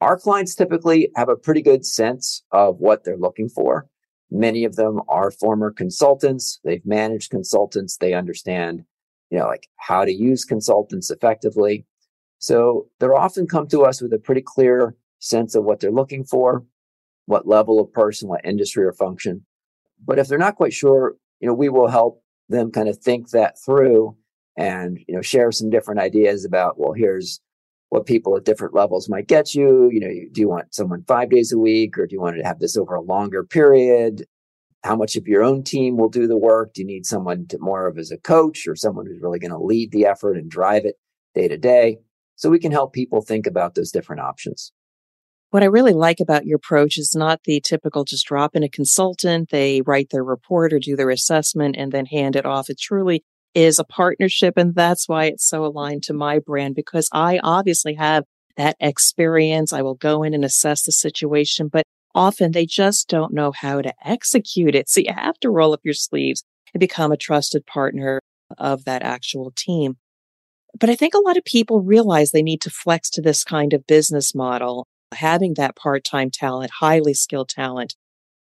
Our 0.00 0.16
clients 0.16 0.54
typically 0.54 1.10
have 1.16 1.28
a 1.28 1.36
pretty 1.36 1.62
good 1.62 1.84
sense 1.84 2.44
of 2.52 2.78
what 2.78 3.02
they're 3.02 3.16
looking 3.16 3.48
for. 3.48 3.88
Many 4.30 4.64
of 4.64 4.76
them 4.76 5.00
are 5.08 5.30
former 5.32 5.72
consultants. 5.72 6.60
They've 6.62 6.86
managed 6.86 7.30
consultants. 7.30 7.96
They 7.96 8.12
understand 8.12 8.84
you 9.30 9.38
know, 9.38 9.46
like 9.46 9.68
how 9.76 10.04
to 10.04 10.12
use 10.12 10.44
consultants 10.44 11.10
effectively. 11.10 11.84
So 12.38 12.88
they're 13.00 13.16
often 13.16 13.46
come 13.46 13.66
to 13.68 13.82
us 13.82 14.00
with 14.00 14.12
a 14.12 14.18
pretty 14.18 14.42
clear 14.42 14.94
sense 15.18 15.54
of 15.54 15.64
what 15.64 15.80
they're 15.80 15.90
looking 15.90 16.24
for, 16.24 16.64
what 17.26 17.48
level 17.48 17.80
of 17.80 17.92
person, 17.92 18.28
what 18.28 18.44
industry 18.44 18.84
or 18.84 18.92
function. 18.92 19.44
But 20.04 20.18
if 20.18 20.28
they're 20.28 20.38
not 20.38 20.56
quite 20.56 20.74
sure, 20.74 21.16
you 21.40 21.48
know, 21.48 21.54
we 21.54 21.68
will 21.68 21.88
help 21.88 22.22
them 22.48 22.70
kind 22.70 22.88
of 22.88 22.98
think 22.98 23.30
that 23.30 23.56
through 23.64 24.16
and, 24.56 24.98
you 25.06 25.14
know, 25.14 25.22
share 25.22 25.52
some 25.52 25.70
different 25.70 26.00
ideas 26.00 26.44
about, 26.44 26.78
well, 26.78 26.92
here's 26.92 27.40
what 27.90 28.06
people 28.06 28.36
at 28.36 28.44
different 28.44 28.74
levels 28.74 29.08
might 29.08 29.28
get 29.28 29.54
you. 29.54 29.90
You 29.92 30.00
know, 30.00 30.10
do 30.32 30.40
you 30.40 30.48
want 30.48 30.74
someone 30.74 31.04
five 31.06 31.30
days 31.30 31.52
a 31.52 31.58
week 31.58 31.98
or 31.98 32.06
do 32.06 32.14
you 32.14 32.20
want 32.20 32.36
to 32.36 32.44
have 32.44 32.58
this 32.58 32.76
over 32.76 32.94
a 32.94 33.02
longer 33.02 33.44
period? 33.44 34.26
How 34.82 34.96
much 34.96 35.16
of 35.16 35.26
your 35.26 35.42
own 35.42 35.62
team 35.62 35.96
will 35.96 36.08
do 36.08 36.26
the 36.26 36.36
work? 36.36 36.72
Do 36.72 36.82
you 36.82 36.86
need 36.86 37.06
someone 37.06 37.46
to 37.48 37.58
more 37.58 37.86
of 37.86 37.98
as 37.98 38.10
a 38.10 38.18
coach 38.18 38.66
or 38.66 38.76
someone 38.76 39.06
who's 39.06 39.20
really 39.20 39.38
going 39.38 39.50
to 39.50 39.58
lead 39.58 39.90
the 39.90 40.06
effort 40.06 40.36
and 40.36 40.50
drive 40.50 40.84
it 40.84 40.96
day 41.34 41.48
to 41.48 41.58
day? 41.58 41.98
So 42.36 42.50
we 42.50 42.58
can 42.58 42.72
help 42.72 42.92
people 42.92 43.22
think 43.22 43.46
about 43.46 43.74
those 43.74 43.90
different 43.90 44.20
options. 44.20 44.72
What 45.50 45.62
I 45.62 45.66
really 45.66 45.92
like 45.92 46.20
about 46.20 46.44
your 46.44 46.56
approach 46.56 46.98
is 46.98 47.14
not 47.14 47.44
the 47.44 47.60
typical 47.60 48.04
just 48.04 48.26
drop 48.26 48.56
in 48.56 48.62
a 48.62 48.68
consultant, 48.68 49.50
they 49.50 49.80
write 49.80 50.10
their 50.10 50.24
report 50.24 50.72
or 50.72 50.78
do 50.78 50.96
their 50.96 51.10
assessment 51.10 51.76
and 51.78 51.92
then 51.92 52.06
hand 52.06 52.36
it 52.36 52.44
off. 52.44 52.68
It 52.68 52.78
truly 52.80 53.24
is 53.54 53.78
a 53.78 53.84
partnership. 53.84 54.54
And 54.56 54.74
that's 54.74 55.08
why 55.08 55.26
it's 55.26 55.48
so 55.48 55.64
aligned 55.64 56.02
to 56.04 56.12
my 56.12 56.40
brand 56.40 56.74
because 56.74 57.08
I 57.12 57.40
obviously 57.42 57.94
have 57.94 58.24
that 58.56 58.76
experience. 58.80 59.72
I 59.72 59.82
will 59.82 59.94
go 59.94 60.22
in 60.22 60.34
and 60.34 60.44
assess 60.44 60.84
the 60.84 60.92
situation, 60.92 61.68
but 61.68 61.84
often 62.14 62.52
they 62.52 62.66
just 62.66 63.08
don't 63.08 63.32
know 63.32 63.52
how 63.52 63.80
to 63.80 63.94
execute 64.04 64.74
it. 64.74 64.88
So 64.88 65.00
you 65.00 65.12
have 65.14 65.38
to 65.40 65.50
roll 65.50 65.72
up 65.72 65.80
your 65.84 65.94
sleeves 65.94 66.42
and 66.74 66.80
become 66.80 67.12
a 67.12 67.16
trusted 67.16 67.66
partner 67.66 68.20
of 68.58 68.84
that 68.84 69.02
actual 69.02 69.52
team. 69.56 69.96
But 70.78 70.90
I 70.90 70.94
think 70.94 71.14
a 71.14 71.20
lot 71.20 71.38
of 71.38 71.44
people 71.44 71.80
realize 71.80 72.30
they 72.30 72.42
need 72.42 72.60
to 72.62 72.70
flex 72.70 73.08
to 73.10 73.22
this 73.22 73.42
kind 73.44 73.72
of 73.72 73.86
business 73.86 74.34
model, 74.34 74.86
having 75.14 75.54
that 75.54 75.76
part 75.76 76.04
time 76.04 76.30
talent, 76.30 76.70
highly 76.78 77.14
skilled 77.14 77.48
talent 77.48 77.94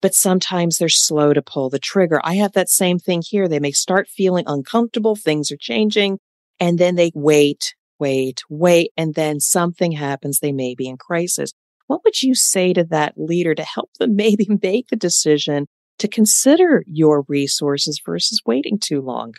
but 0.01 0.15
sometimes 0.15 0.79
they're 0.79 0.89
slow 0.89 1.33
to 1.33 1.43
pull 1.43 1.71
the 1.71 1.79
trigger. 1.79 2.21
I 2.23 2.35
have 2.35 2.53
that 2.53 2.69
same 2.69 2.99
thing 2.99 3.23
here. 3.27 3.49
They 3.49 3.59
may 3.59 3.73
start 3.73 4.09
feeling 4.09 4.45
uncomfortable. 4.47 5.17
Things 5.17 5.51
are 5.51 5.57
changing 5.57 6.19
and 6.61 6.79
then 6.79 6.95
they 6.95 7.11
wait, 7.15 7.75
wait, 7.99 8.43
wait. 8.49 8.93
And 8.97 9.15
then 9.15 9.41
something 9.41 9.93
happens. 9.93 10.39
They 10.39 10.53
may 10.53 10.75
be 10.75 10.89
in 10.89 10.97
crisis. 10.97 11.53
What 11.87 12.03
would 12.05 12.23
you 12.23 12.35
say 12.35 12.73
to 12.75 12.85
that 12.85 13.15
leader 13.17 13.55
to 13.55 13.63
help 13.63 13.91
them 13.99 14.17
maybe 14.17 14.49
make 14.63 14.89
the 14.89 14.97
decision 14.97 15.67
to 15.99 16.09
consider 16.09 16.85
your 16.87 17.25
resources 17.29 18.01
versus 18.05 18.43
waiting 18.47 18.79
too 18.79 19.01
long? 19.01 19.35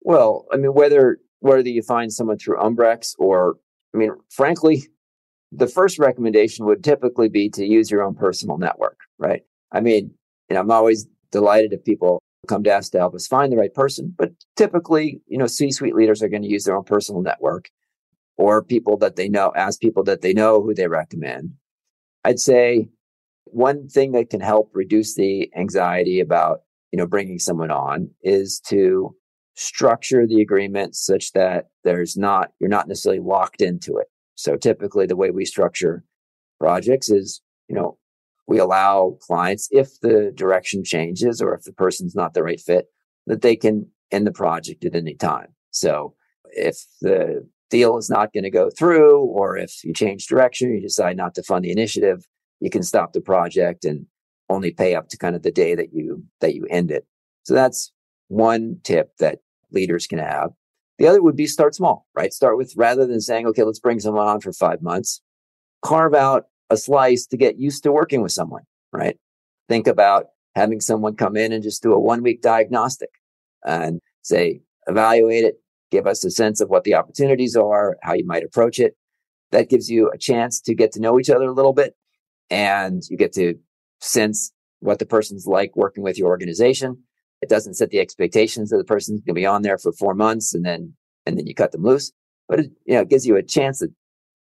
Well, 0.00 0.46
I 0.50 0.56
mean, 0.56 0.72
whether, 0.72 1.18
whether 1.40 1.68
you 1.68 1.82
find 1.82 2.10
someone 2.10 2.38
through 2.38 2.56
Umbrex 2.56 3.14
or, 3.18 3.56
I 3.94 3.98
mean, 3.98 4.12
frankly, 4.30 4.84
the 5.52 5.66
first 5.66 5.98
recommendation 5.98 6.66
would 6.66 6.84
typically 6.84 7.28
be 7.28 7.48
to 7.50 7.64
use 7.64 7.90
your 7.90 8.02
own 8.02 8.14
personal 8.14 8.58
network, 8.58 8.98
right? 9.18 9.42
I 9.72 9.80
mean, 9.80 10.12
know, 10.54 10.60
I'm 10.60 10.70
always 10.70 11.06
delighted 11.30 11.72
if 11.72 11.84
people 11.84 12.22
come 12.46 12.64
to 12.64 12.74
us 12.74 12.88
to 12.90 12.98
help 12.98 13.14
us 13.14 13.26
find 13.26 13.52
the 13.52 13.56
right 13.56 13.74
person, 13.74 14.14
but 14.16 14.32
typically, 14.56 15.20
you 15.26 15.38
know, 15.38 15.46
C-suite 15.46 15.94
leaders 15.94 16.22
are 16.22 16.28
going 16.28 16.42
to 16.42 16.48
use 16.48 16.64
their 16.64 16.76
own 16.76 16.84
personal 16.84 17.22
network 17.22 17.68
or 18.36 18.62
people 18.62 18.96
that 18.98 19.16
they 19.16 19.28
know, 19.28 19.52
ask 19.56 19.80
people 19.80 20.04
that 20.04 20.22
they 20.22 20.32
know 20.32 20.62
who 20.62 20.72
they 20.72 20.86
recommend. 20.86 21.52
I'd 22.24 22.38
say 22.38 22.88
one 23.44 23.88
thing 23.88 24.12
that 24.12 24.30
can 24.30 24.40
help 24.40 24.70
reduce 24.72 25.14
the 25.14 25.50
anxiety 25.56 26.20
about, 26.20 26.60
you 26.92 26.98
know, 26.98 27.06
bringing 27.06 27.38
someone 27.38 27.70
on 27.70 28.10
is 28.22 28.60
to 28.68 29.14
structure 29.56 30.26
the 30.26 30.40
agreement 30.40 30.94
such 30.94 31.32
that 31.32 31.66
there's 31.84 32.16
not, 32.16 32.52
you're 32.60 32.70
not 32.70 32.86
necessarily 32.86 33.20
locked 33.20 33.60
into 33.60 33.96
it. 33.96 34.06
So 34.38 34.56
typically 34.56 35.04
the 35.06 35.16
way 35.16 35.32
we 35.32 35.44
structure 35.44 36.04
projects 36.60 37.10
is, 37.10 37.42
you 37.68 37.74
know, 37.74 37.98
we 38.46 38.58
allow 38.58 39.18
clients, 39.20 39.68
if 39.72 40.00
the 40.00 40.32
direction 40.32 40.84
changes 40.84 41.42
or 41.42 41.54
if 41.54 41.64
the 41.64 41.72
person's 41.72 42.14
not 42.14 42.34
the 42.34 42.44
right 42.44 42.60
fit, 42.60 42.86
that 43.26 43.42
they 43.42 43.56
can 43.56 43.88
end 44.12 44.28
the 44.28 44.32
project 44.32 44.84
at 44.84 44.94
any 44.94 45.14
time. 45.14 45.48
So 45.72 46.14
if 46.52 46.76
the 47.00 47.46
deal 47.68 47.98
is 47.98 48.08
not 48.08 48.32
going 48.32 48.44
to 48.44 48.50
go 48.50 48.70
through, 48.70 49.18
or 49.24 49.56
if 49.56 49.84
you 49.84 49.92
change 49.92 50.28
direction, 50.28 50.72
you 50.72 50.80
decide 50.80 51.16
not 51.16 51.34
to 51.34 51.42
fund 51.42 51.64
the 51.64 51.72
initiative, 51.72 52.24
you 52.60 52.70
can 52.70 52.84
stop 52.84 53.12
the 53.12 53.20
project 53.20 53.84
and 53.84 54.06
only 54.48 54.70
pay 54.70 54.94
up 54.94 55.08
to 55.08 55.18
kind 55.18 55.34
of 55.34 55.42
the 55.42 55.50
day 55.50 55.74
that 55.74 55.92
you 55.92 56.24
that 56.40 56.54
you 56.54 56.64
end 56.70 56.92
it. 56.92 57.06
So 57.42 57.54
that's 57.54 57.92
one 58.28 58.78
tip 58.84 59.16
that 59.18 59.40
leaders 59.72 60.06
can 60.06 60.20
have. 60.20 60.52
The 60.98 61.06
other 61.06 61.22
would 61.22 61.36
be 61.36 61.46
start 61.46 61.74
small, 61.74 62.06
right? 62.14 62.32
Start 62.32 62.56
with 62.56 62.74
rather 62.76 63.06
than 63.06 63.20
saying, 63.20 63.46
okay, 63.46 63.62
let's 63.62 63.78
bring 63.78 64.00
someone 64.00 64.26
on 64.26 64.40
for 64.40 64.52
five 64.52 64.82
months, 64.82 65.20
carve 65.82 66.14
out 66.14 66.46
a 66.70 66.76
slice 66.76 67.26
to 67.26 67.36
get 67.36 67.58
used 67.58 67.82
to 67.84 67.92
working 67.92 68.20
with 68.20 68.32
someone, 68.32 68.62
right? 68.92 69.16
Think 69.68 69.86
about 69.86 70.26
having 70.54 70.80
someone 70.80 71.14
come 71.14 71.36
in 71.36 71.52
and 71.52 71.62
just 71.62 71.82
do 71.82 71.92
a 71.92 71.98
one 71.98 72.22
week 72.22 72.42
diagnostic 72.42 73.10
and 73.64 74.00
say, 74.22 74.60
evaluate 74.88 75.44
it, 75.44 75.60
give 75.90 76.06
us 76.06 76.24
a 76.24 76.30
sense 76.30 76.60
of 76.60 76.68
what 76.68 76.84
the 76.84 76.94
opportunities 76.94 77.54
are, 77.54 77.96
how 78.02 78.14
you 78.14 78.26
might 78.26 78.44
approach 78.44 78.78
it. 78.80 78.96
That 79.52 79.70
gives 79.70 79.88
you 79.88 80.10
a 80.10 80.18
chance 80.18 80.60
to 80.62 80.74
get 80.74 80.92
to 80.92 81.00
know 81.00 81.18
each 81.18 81.30
other 81.30 81.46
a 81.46 81.54
little 81.54 81.72
bit 81.72 81.94
and 82.50 83.02
you 83.08 83.16
get 83.16 83.32
to 83.34 83.54
sense 84.00 84.52
what 84.80 84.98
the 84.98 85.06
person's 85.06 85.46
like 85.46 85.76
working 85.76 86.02
with 86.02 86.18
your 86.18 86.28
organization. 86.28 87.04
It 87.40 87.48
doesn't 87.48 87.74
set 87.74 87.90
the 87.90 88.00
expectations 88.00 88.70
that 88.70 88.78
the 88.78 88.84
person's 88.84 89.20
going 89.20 89.34
to 89.34 89.40
be 89.40 89.46
on 89.46 89.62
there 89.62 89.78
for 89.78 89.92
four 89.92 90.14
months 90.14 90.54
and 90.54 90.64
then, 90.64 90.94
and 91.24 91.38
then 91.38 91.46
you 91.46 91.54
cut 91.54 91.72
them 91.72 91.84
loose, 91.84 92.12
but 92.48 92.60
it, 92.60 92.72
you 92.84 92.94
know, 92.94 93.02
it 93.02 93.08
gives 93.08 93.26
you 93.26 93.36
a 93.36 93.42
chance 93.42 93.78
to 93.78 93.88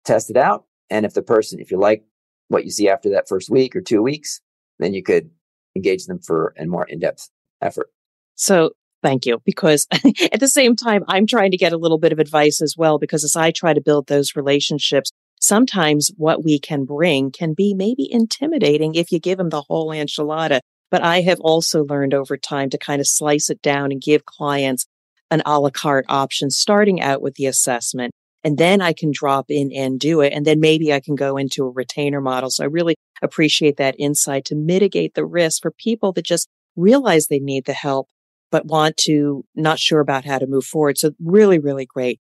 test 0.05 0.29
it 0.29 0.37
out. 0.37 0.65
And 0.89 1.05
if 1.05 1.13
the 1.13 1.21
person, 1.21 1.59
if 1.59 1.71
you 1.71 1.79
like 1.79 2.05
what 2.47 2.63
you 2.63 2.71
see 2.71 2.87
after 2.87 3.09
that 3.09 3.27
first 3.27 3.49
week 3.49 3.75
or 3.75 3.81
two 3.81 4.01
weeks, 4.01 4.39
then 4.79 4.93
you 4.93 5.03
could 5.03 5.29
engage 5.75 6.05
them 6.05 6.19
for 6.19 6.53
a 6.57 6.65
more 6.65 6.85
in-depth 6.85 7.29
effort. 7.61 7.89
So 8.35 8.71
thank 9.01 9.25
you. 9.25 9.41
Because 9.45 9.87
at 10.31 10.39
the 10.39 10.47
same 10.47 10.75
time, 10.75 11.03
I'm 11.07 11.27
trying 11.27 11.51
to 11.51 11.57
get 11.57 11.73
a 11.73 11.77
little 11.77 11.97
bit 11.97 12.11
of 12.11 12.19
advice 12.19 12.61
as 12.61 12.75
well, 12.77 12.97
because 12.99 13.23
as 13.23 13.35
I 13.35 13.51
try 13.51 13.73
to 13.73 13.81
build 13.81 14.07
those 14.07 14.35
relationships, 14.35 15.11
sometimes 15.41 16.11
what 16.17 16.43
we 16.43 16.59
can 16.59 16.85
bring 16.85 17.31
can 17.31 17.53
be 17.53 17.73
maybe 17.73 18.11
intimidating 18.11 18.95
if 18.95 19.11
you 19.11 19.19
give 19.19 19.37
them 19.37 19.49
the 19.49 19.63
whole 19.63 19.89
enchilada. 19.89 20.59
But 20.91 21.03
I 21.03 21.21
have 21.21 21.39
also 21.39 21.83
learned 21.83 22.13
over 22.13 22.37
time 22.37 22.69
to 22.69 22.77
kind 22.77 23.01
of 23.01 23.07
slice 23.07 23.49
it 23.49 23.61
down 23.61 23.91
and 23.91 24.01
give 24.01 24.25
clients 24.25 24.85
an 25.31 25.41
a 25.45 25.59
la 25.59 25.69
carte 25.71 26.05
option, 26.07 26.49
starting 26.49 27.01
out 27.01 27.21
with 27.21 27.35
the 27.35 27.47
assessment 27.47 28.13
and 28.45 28.59
then 28.59 28.79
I 28.79 28.93
can 28.93 29.09
drop 29.11 29.47
in 29.49 29.71
and 29.73 29.99
do 29.99 30.21
it. 30.21 30.31
And 30.31 30.45
then 30.45 30.59
maybe 30.59 30.93
I 30.93 30.99
can 30.99 31.15
go 31.15 31.35
into 31.35 31.65
a 31.65 31.71
retainer 31.71 32.21
model. 32.21 32.51
So 32.51 32.63
I 32.63 32.67
really 32.67 32.93
appreciate 33.23 33.77
that 33.77 33.95
insight 33.97 34.45
to 34.45 34.55
mitigate 34.55 35.15
the 35.15 35.25
risk 35.25 35.63
for 35.63 35.71
people 35.71 36.13
that 36.13 36.25
just 36.25 36.47
realize 36.75 37.25
they 37.25 37.39
need 37.39 37.65
the 37.65 37.73
help, 37.73 38.07
but 38.51 38.67
want 38.67 38.97
to 38.97 39.43
not 39.55 39.79
sure 39.79 39.99
about 39.99 40.25
how 40.25 40.37
to 40.37 40.45
move 40.45 40.63
forward. 40.63 40.99
So 40.99 41.13
really, 41.19 41.57
really 41.57 41.87
great. 41.87 42.19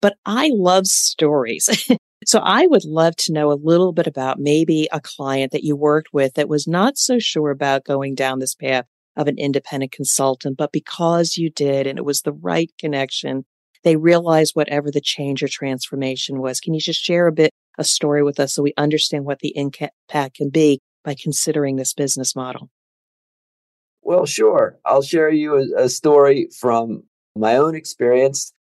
But 0.00 0.14
I 0.24 0.52
love 0.54 0.86
stories. 0.86 1.68
so 2.26 2.40
I 2.40 2.66
would 2.66 2.84
love 2.84 3.16
to 3.16 3.32
know 3.32 3.50
a 3.50 3.60
little 3.62 3.92
bit 3.92 4.06
about 4.06 4.38
maybe 4.38 4.88
a 4.92 5.00
client 5.00 5.52
that 5.52 5.64
you 5.64 5.76
worked 5.76 6.12
with 6.12 6.34
that 6.34 6.48
was 6.48 6.66
not 6.66 6.98
so 6.98 7.18
sure 7.18 7.50
about 7.50 7.84
going 7.84 8.14
down 8.14 8.38
this 8.38 8.54
path 8.54 8.86
of 9.16 9.28
an 9.28 9.38
independent 9.38 9.92
consultant, 9.92 10.56
but 10.56 10.72
because 10.72 11.36
you 11.36 11.50
did 11.50 11.86
and 11.86 11.98
it 11.98 12.04
was 12.04 12.22
the 12.22 12.32
right 12.32 12.70
connection, 12.78 13.44
they 13.84 13.96
realized 13.96 14.54
whatever 14.54 14.90
the 14.90 15.00
change 15.00 15.42
or 15.42 15.48
transformation 15.48 16.40
was. 16.40 16.58
Can 16.58 16.74
you 16.74 16.80
just 16.80 17.02
share 17.02 17.26
a 17.26 17.32
bit, 17.32 17.52
a 17.78 17.84
story 17.84 18.22
with 18.22 18.40
us 18.40 18.54
so 18.54 18.62
we 18.62 18.74
understand 18.76 19.24
what 19.24 19.40
the 19.40 19.56
impact 19.56 20.36
can 20.36 20.50
be 20.50 20.80
by 21.04 21.14
considering 21.14 21.76
this 21.76 21.94
business 21.94 22.34
model? 22.34 22.70
Well, 24.02 24.26
sure. 24.26 24.78
I'll 24.84 25.02
share 25.02 25.30
you 25.30 25.56
a, 25.76 25.84
a 25.84 25.88
story 25.88 26.48
from 26.58 27.04
my 27.36 27.56
own 27.56 27.74
experience. 27.74 28.52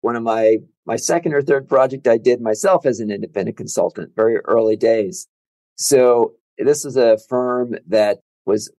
One 0.00 0.16
of 0.16 0.22
my, 0.22 0.58
my 0.86 0.96
second 0.96 1.34
or 1.34 1.42
third 1.42 1.68
project 1.68 2.08
I 2.08 2.18
did 2.18 2.40
myself 2.40 2.86
as 2.86 3.00
an 3.00 3.10
independent 3.10 3.56
consultant, 3.56 4.12
very 4.16 4.38
early 4.38 4.76
days. 4.76 5.28
So 5.76 6.34
this 6.58 6.84
was 6.84 6.96
a 6.96 7.18
firm 7.28 7.76
that 7.88 8.18
was 8.46 8.70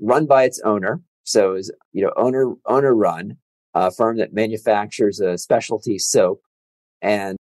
run 0.00 0.26
by 0.26 0.44
its 0.44 0.60
owner. 0.60 1.00
So 1.24 1.50
it 1.50 1.54
was, 1.54 1.72
you 1.92 2.02
know, 2.02 2.12
owner, 2.16 2.54
owner 2.66 2.94
run 2.94 3.36
a 3.74 3.90
firm 3.90 4.16
that 4.16 4.32
manufactures 4.32 5.20
a 5.20 5.38
specialty 5.38 5.98
soap. 5.98 6.42
And 7.02 7.36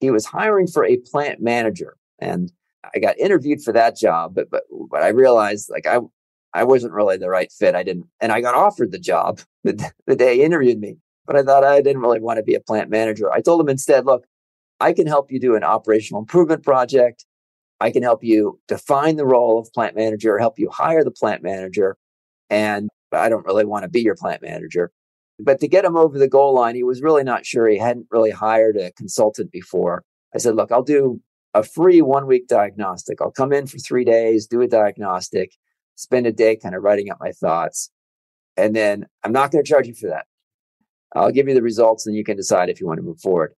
he 0.00 0.10
was 0.10 0.26
hiring 0.26 0.66
for 0.66 0.84
a 0.84 0.96
plant 0.96 1.40
manager. 1.40 1.96
And 2.18 2.50
I 2.94 2.98
got 2.98 3.18
interviewed 3.18 3.62
for 3.62 3.72
that 3.72 3.96
job, 3.96 4.34
but, 4.34 4.50
but, 4.50 4.64
but 4.90 5.02
I 5.02 5.08
realized 5.08 5.70
like 5.70 5.86
I, 5.86 5.98
I 6.54 6.64
wasn't 6.64 6.94
really 6.94 7.16
the 7.16 7.28
right 7.28 7.50
fit. 7.52 7.74
I 7.74 7.82
didn't, 7.82 8.06
and 8.20 8.32
I 8.32 8.40
got 8.40 8.54
offered 8.54 8.92
the 8.92 8.98
job 8.98 9.40
the, 9.64 9.92
the 10.06 10.16
day 10.16 10.36
he 10.36 10.42
interviewed 10.42 10.80
me, 10.80 10.96
but 11.28 11.36
I 11.36 11.42
thought 11.42 11.62
I 11.62 11.82
didn't 11.82 12.00
really 12.00 12.20
want 12.20 12.38
to 12.38 12.42
be 12.42 12.54
a 12.54 12.60
plant 12.60 12.88
manager. 12.88 13.30
I 13.30 13.42
told 13.42 13.60
him 13.60 13.68
instead, 13.68 14.06
look, 14.06 14.24
I 14.80 14.94
can 14.94 15.06
help 15.06 15.30
you 15.30 15.38
do 15.38 15.56
an 15.56 15.62
operational 15.62 16.22
improvement 16.22 16.64
project. 16.64 17.26
I 17.80 17.90
can 17.90 18.02
help 18.02 18.24
you 18.24 18.58
define 18.66 19.16
the 19.16 19.26
role 19.26 19.58
of 19.58 19.70
plant 19.74 19.94
manager, 19.94 20.38
help 20.38 20.58
you 20.58 20.70
hire 20.70 21.04
the 21.04 21.10
plant 21.10 21.42
manager. 21.42 21.98
And 22.48 22.88
I 23.12 23.28
don't 23.28 23.44
really 23.44 23.66
want 23.66 23.82
to 23.82 23.90
be 23.90 24.00
your 24.00 24.16
plant 24.16 24.40
manager. 24.40 24.90
But 25.38 25.60
to 25.60 25.68
get 25.68 25.84
him 25.84 25.98
over 25.98 26.18
the 26.18 26.28
goal 26.28 26.54
line, 26.54 26.74
he 26.74 26.82
was 26.82 27.02
really 27.02 27.24
not 27.24 27.44
sure. 27.44 27.68
He 27.68 27.76
hadn't 27.76 28.06
really 28.10 28.30
hired 28.30 28.78
a 28.78 28.90
consultant 28.92 29.52
before. 29.52 30.04
I 30.34 30.38
said, 30.38 30.56
look, 30.56 30.72
I'll 30.72 30.82
do 30.82 31.20
a 31.52 31.62
free 31.62 32.00
one 32.00 32.26
week 32.26 32.48
diagnostic. 32.48 33.20
I'll 33.20 33.30
come 33.30 33.52
in 33.52 33.66
for 33.66 33.76
three 33.78 34.04
days, 34.04 34.46
do 34.46 34.62
a 34.62 34.66
diagnostic, 34.66 35.52
spend 35.94 36.26
a 36.26 36.32
day 36.32 36.56
kind 36.56 36.74
of 36.74 36.82
writing 36.82 37.10
up 37.10 37.18
my 37.20 37.32
thoughts. 37.32 37.90
And 38.56 38.74
then 38.74 39.06
I'm 39.22 39.32
not 39.32 39.52
going 39.52 39.62
to 39.62 39.68
charge 39.68 39.86
you 39.86 39.94
for 39.94 40.08
that. 40.08 40.24
I'll 41.14 41.32
give 41.32 41.48
you 41.48 41.54
the 41.54 41.62
results 41.62 42.06
and 42.06 42.16
you 42.16 42.24
can 42.24 42.36
decide 42.36 42.68
if 42.68 42.80
you 42.80 42.86
want 42.86 42.98
to 42.98 43.04
move 43.04 43.20
forward. 43.20 43.54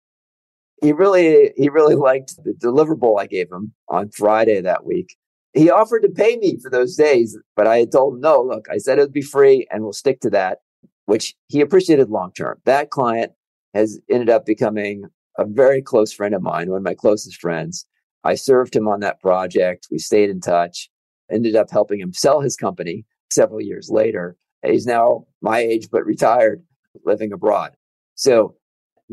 He 0.81 0.93
really, 0.93 1.51
he 1.57 1.69
really 1.69 1.95
liked 1.95 2.41
the 2.43 2.53
deliverable 2.53 3.19
I 3.19 3.27
gave 3.27 3.51
him 3.51 3.73
on 3.89 4.11
Friday 4.11 4.61
that 4.61 4.85
week. 4.85 5.15
He 5.53 5.69
offered 5.69 6.03
to 6.03 6.09
pay 6.09 6.37
me 6.37 6.57
for 6.61 6.69
those 6.69 6.95
days, 6.95 7.37
but 7.55 7.67
I 7.67 7.85
told 7.85 8.15
him, 8.15 8.21
no, 8.21 8.41
look, 8.41 8.67
I 8.71 8.77
said 8.77 8.97
it 8.97 9.01
would 9.01 9.13
be 9.13 9.21
free 9.21 9.67
and 9.71 9.83
we'll 9.83 9.93
stick 9.93 10.21
to 10.21 10.29
that, 10.29 10.59
which 11.05 11.35
he 11.47 11.59
appreciated 11.59 12.09
long 12.09 12.31
term. 12.31 12.59
That 12.65 12.91
client 12.91 13.33
has 13.73 13.99
ended 14.09 14.29
up 14.29 14.45
becoming 14.45 15.03
a 15.37 15.45
very 15.45 15.81
close 15.81 16.13
friend 16.13 16.35
of 16.35 16.41
mine, 16.41 16.69
one 16.69 16.77
of 16.77 16.83
my 16.83 16.93
closest 16.93 17.41
friends. 17.41 17.85
I 18.23 18.35
served 18.35 18.75
him 18.75 18.87
on 18.87 18.99
that 18.99 19.21
project. 19.21 19.87
We 19.89 19.97
stayed 19.97 20.29
in 20.29 20.41
touch, 20.41 20.89
ended 21.31 21.55
up 21.55 21.71
helping 21.71 21.99
him 21.99 22.13
sell 22.13 22.41
his 22.41 22.55
company 22.55 23.05
several 23.31 23.61
years 23.61 23.89
later. 23.89 24.37
He's 24.65 24.85
now 24.85 25.25
my 25.41 25.59
age, 25.59 25.87
but 25.91 26.05
retired, 26.05 26.63
living 27.05 27.31
abroad. 27.31 27.71
So 28.15 28.55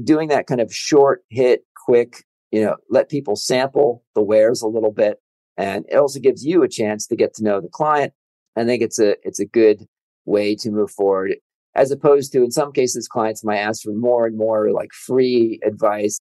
doing 0.03 0.29
that 0.29 0.47
kind 0.47 0.61
of 0.61 0.75
short 0.75 1.23
hit, 1.31 1.63
quick, 1.85 2.25
you 2.51 2.63
know, 2.63 2.77
let 2.91 3.09
people 3.09 3.37
sample 3.37 4.05
the 4.15 4.23
wares 4.23 4.63
a 4.63 4.69
little 4.69 4.93
bit. 4.93 5.19
And 5.57 5.85
it 5.89 5.97
also 5.97 6.21
gives 6.21 6.45
you 6.45 6.63
a 6.63 6.69
chance 6.69 7.07
to 7.07 7.17
get 7.17 7.35
to 7.35 7.45
know 7.45 7.61
the 7.61 7.69
client. 7.69 8.13
I 8.57 8.65
think 8.65 8.83
it's 8.83 8.99
a, 8.99 9.17
it's 9.27 9.41
a 9.41 9.47
good 9.47 9.87
way 10.25 10.55
to 10.57 10.71
move 10.71 10.91
forward 10.91 11.37
as 11.77 11.91
opposed 11.91 12.33
to 12.33 12.43
in 12.43 12.51
some 12.51 12.73
cases 12.73 13.07
clients 13.07 13.45
might 13.45 13.59
ask 13.59 13.83
for 13.83 13.93
more 13.93 14.27
and 14.27 14.37
more 14.37 14.73
like 14.73 14.93
free 14.93 15.61
advice. 15.65 16.19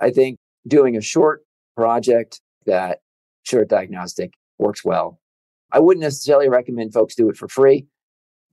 I 0.00 0.10
think 0.10 0.38
doing 0.68 0.96
a 0.96 1.00
short 1.00 1.42
project 1.76 2.40
that 2.66 2.98
short 3.42 3.68
diagnostic 3.68 4.34
works 4.58 4.84
well. 4.84 5.18
I 5.72 5.80
wouldn't 5.80 6.02
necessarily 6.02 6.50
recommend 6.50 6.92
folks 6.92 7.14
do 7.14 7.30
it 7.30 7.36
for 7.36 7.48
free, 7.48 7.86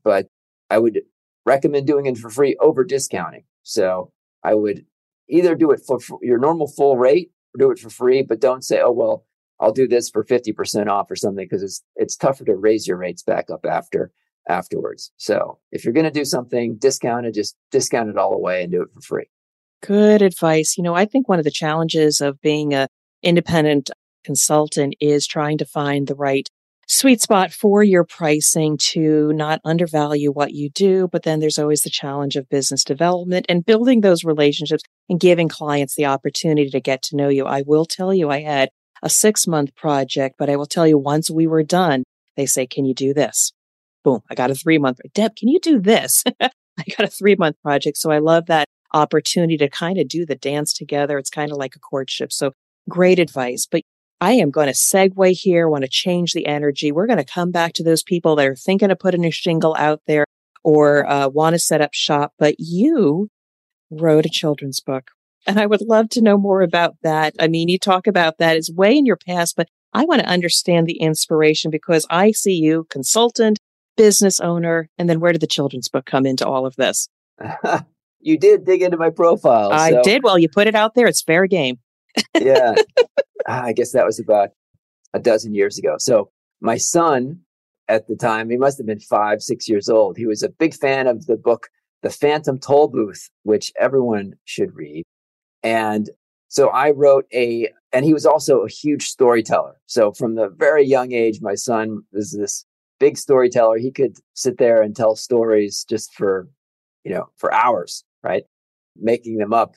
but 0.03 0.27
I 0.69 0.79
would 0.79 1.01
recommend 1.50 1.88
doing 1.88 2.06
it 2.06 2.18
for 2.18 2.29
free 2.29 2.56
over 2.62 2.84
discounting. 2.84 3.44
So 3.63 4.12
I 4.44 4.53
would 4.53 4.86
either 5.27 5.56
do 5.56 5.72
it 5.72 5.82
for 5.86 6.00
your 6.22 6.38
normal 6.38 6.68
full 6.68 6.98
rate 6.98 7.32
or 7.53 7.60
do 7.60 7.72
it 7.72 7.79
for 7.79 7.89
free, 7.89 8.22
but 8.22 8.39
don't 8.39 8.63
say, 8.63 8.79
oh, 8.82 8.91
well, 8.91 9.25
I'll 9.60 9.74
do 9.74 9.88
this 9.88 10.10
for 10.10 10.24
50% 10.24 10.88
off 10.88 11.12
or 11.12 11.15
something 11.15 11.46
because 11.46 11.63
it's, 11.63 11.84
it's 11.96 12.15
tougher 12.15 12.46
to 12.46 12.56
raise 12.56 12.88
your 12.88 12.98
rates 12.98 13.24
back 13.24 13.50
up 13.50 13.65
after 13.65 14.12
afterwards. 14.48 15.12
So 15.18 15.60
if 15.72 15.84
you're 15.84 15.94
going 15.94 16.06
to 16.06 16.12
do 16.12 16.25
something 16.25 16.77
discounted, 16.77 17.34
just 17.34 17.56
discount 17.72 18.10
it 18.10 18.18
all 18.18 18.34
away 18.34 18.63
and 18.63 18.72
do 18.72 18.82
it 18.82 18.89
for 18.94 19.01
free. 19.01 19.29
Good 19.82 20.22
advice. 20.22 20.77
You 20.77 20.84
know, 20.84 20.96
I 20.96 21.06
think 21.06 21.27
one 21.27 21.39
of 21.39 21.46
the 21.46 21.51
challenges 21.51 22.22
of 22.22 22.41
being 22.41 22.74
a 22.74 22.88
independent 23.22 23.91
consultant 24.24 24.96
is 25.00 25.27
trying 25.27 25.58
to 25.58 25.65
find 25.65 26.08
the 26.08 26.15
right 26.15 26.50
sweet 26.89 27.22
spot 27.22 27.53
for 27.53 27.84
your 27.84 28.03
pricing 28.03 28.77
to 28.77 29.31
not 29.34 29.62
undervalue 29.63 30.31
what 30.31 30.51
you 30.53 30.69
do. 30.69 31.08
But 31.12 31.24
then 31.24 31.39
there's 31.39 31.60
always 31.60 31.81
the 31.81 31.89
challenge 31.89 32.36
of 32.36 32.50
business 32.50 32.84
development 32.84 33.46
and 33.48 33.65
building 33.65 34.01
those 34.01 34.24
relationships 34.24 34.84
and 35.08 35.19
giving 35.19 35.48
clients 35.48 35.96
the 35.96 36.05
opportunity 36.05 36.69
to 36.69 36.81
get 36.81 37.01
to 37.03 37.15
know 37.15 37.29
you. 37.29 37.46
I 37.46 37.63
will 37.65 37.86
tell 37.86 38.13
you, 38.13 38.29
I 38.29 38.41
had 38.41 38.69
a 39.01 39.10
six 39.10 39.48
month 39.48 39.75
project, 39.75 40.36
but 40.38 40.50
I 40.50 40.58
will 40.58 40.65
tell 40.65 40.88
you 40.88 40.98
once 40.98 41.31
we 41.31 41.48
were 41.48 41.63
done, 41.63 42.03
they 42.36 42.46
say, 42.46 42.67
can 42.67 42.86
you 42.86 42.93
do 42.93 43.13
this? 43.13 43.51
boom, 44.03 44.22
I 44.29 44.36
got 44.36 44.51
a 44.51 44.55
three 44.55 44.77
month. 44.77 45.00
Deb, 45.13 45.36
can 45.36 45.48
you 45.48 45.60
do 45.60 45.79
this? 45.79 46.24
I 46.41 46.84
got 46.98 47.08
a 47.08 47.08
three 47.08 47.36
month 47.36 47.58
project. 47.62 47.98
So 47.98 48.12
I 48.12 48.19
love 48.19 48.46
that 48.48 48.67
opportunity 48.93 49.58
to 49.58 49.69
kind 49.69 49.98
of 50.00 50.08
do 50.08 50.25
the 50.25 50.36
dance 50.36 50.74
together. 50.74 51.17
It's 51.17 51.29
kind 51.29 51.51
of 51.51 51.58
like 51.58 51.75
a 51.75 51.79
courtship. 51.79 52.31
So 52.31 52.51
great 52.88 53.19
advice. 53.19 53.67
But 53.69 53.84
I 54.21 54.33
am 54.33 54.51
going 54.51 54.67
to 54.67 54.74
segue 54.74 55.31
here, 55.31 55.70
want 55.70 55.83
to 55.83 55.89
change 55.89 56.33
the 56.33 56.46
energy. 56.46 56.91
We're 56.91 57.07
going 57.07 57.17
to 57.17 57.25
come 57.25 57.51
back 57.51 57.74
to 57.74 57.83
those 57.83 58.03
people 58.03 58.35
that 58.35 58.48
are 58.48 58.55
thinking 58.55 58.91
of 58.91 59.00
putting 59.00 59.25
a 59.25 59.31
shingle 59.31 59.75
out 59.77 60.01
there 60.07 60.25
or 60.63 61.09
uh, 61.09 61.29
want 61.29 61.53
to 61.53 61.59
set 61.59 61.81
up 61.81 61.94
shop. 61.94 62.33
But 62.37 62.55
you 62.59 63.29
wrote 63.89 64.25
a 64.25 64.29
children's 64.29 64.81
book. 64.81 65.11
And 65.48 65.59
I 65.59 65.65
would 65.65 65.81
love 65.81 66.09
to 66.09 66.22
know 66.22 66.37
more 66.37 66.61
about 66.61 66.96
that. 67.01 67.33
I 67.39 67.48
mean, 67.48 67.70
you 67.70 67.79
talk 67.79 68.07
about 68.07 68.37
that 68.39 68.57
is 68.57 68.72
way 68.72 68.98
in 68.98 69.05
your 69.05 69.15
past, 69.15 69.55
but 69.55 69.70
I 69.94 70.03
want 70.05 70.22
to 70.22 70.27
understand 70.27 70.85
the 70.85 71.00
inspiration 71.00 71.72
because 71.72 72.05
I 72.09 72.31
see 72.31 72.53
you 72.53 72.85
consultant, 72.89 73.57
business 73.96 74.39
owner. 74.39 74.89
And 74.98 75.09
then 75.09 75.20
where 75.22 75.31
did 75.31 75.41
the 75.41 75.48
children's 75.48 75.87
book 75.87 76.05
come 76.05 76.25
into 76.25 76.46
all 76.46 76.65
of 76.65 76.75
this? 76.75 77.07
you 78.20 78.37
did 78.37 78.65
dig 78.65 78.81
into 78.81 78.98
my 78.98 79.09
profile. 79.09 79.72
I 79.72 79.91
so. 79.91 80.03
did. 80.03 80.24
Well, 80.24 80.37
you 80.37 80.50
put 80.50 80.67
it 80.67 80.75
out 80.75 80.94
there. 80.94 81.07
It's 81.07 81.22
fair 81.22 81.48
game. 81.48 81.77
yeah. 82.37 82.75
Ah, 83.50 83.64
I 83.64 83.74
guess 83.74 83.94
that 83.94 84.05
was 84.05 84.20
about 84.20 84.50
a 85.16 85.20
dozen 85.20 85.55
years 85.55 85.79
ago. 85.79 85.96
So 85.98 86.29
my 86.62 86.77
son 86.77 87.40
at 87.88 88.07
the 88.07 88.16
time, 88.16 88.51
he 88.51 88.57
must 88.57 88.77
have 88.77 88.85
been 88.85 89.00
five, 89.00 89.42
six 89.42 89.68
years 89.68 89.90
old. 89.90 90.18
He 90.18 90.27
was 90.27 90.44
a 90.44 90.50
big 90.50 90.75
fan 90.75 91.07
of 91.07 91.25
the 91.25 91.35
book, 91.35 91.68
The 92.03 92.12
Phantom 92.12 92.59
Toll 92.59 92.90
Booth, 92.90 93.31
which 93.42 93.74
everyone 93.79 94.35
should 94.46 94.75
read. 94.75 95.03
And 95.64 96.12
so 96.48 96.70
I 96.70 96.92
wrote 96.92 97.25
a, 97.33 97.70
and 97.92 98.05
he 98.05 98.14
was 98.14 98.27
also 98.27 98.59
a 98.59 98.70
huge 98.70 99.07
storyteller. 99.07 99.81
So 99.88 100.12
from 100.12 100.35
the 100.35 100.50
very 100.50 100.85
young 100.85 101.12
age, 101.12 101.42
my 101.42 101.55
son 101.55 102.03
was 102.14 102.31
this 102.31 102.66
big 103.00 103.18
storyteller. 103.18 103.79
He 103.79 103.90
could 103.90 104.18
sit 104.35 104.59
there 104.59 104.83
and 104.83 104.96
tell 104.96 105.16
stories 105.16 105.83
just 105.90 106.14
for, 106.14 106.48
you 107.03 107.12
know, 107.16 107.29
for 107.38 107.51
hours, 107.51 108.03
right? 108.22 108.44
Making 108.96 109.38
them 109.38 109.53
up. 109.53 109.75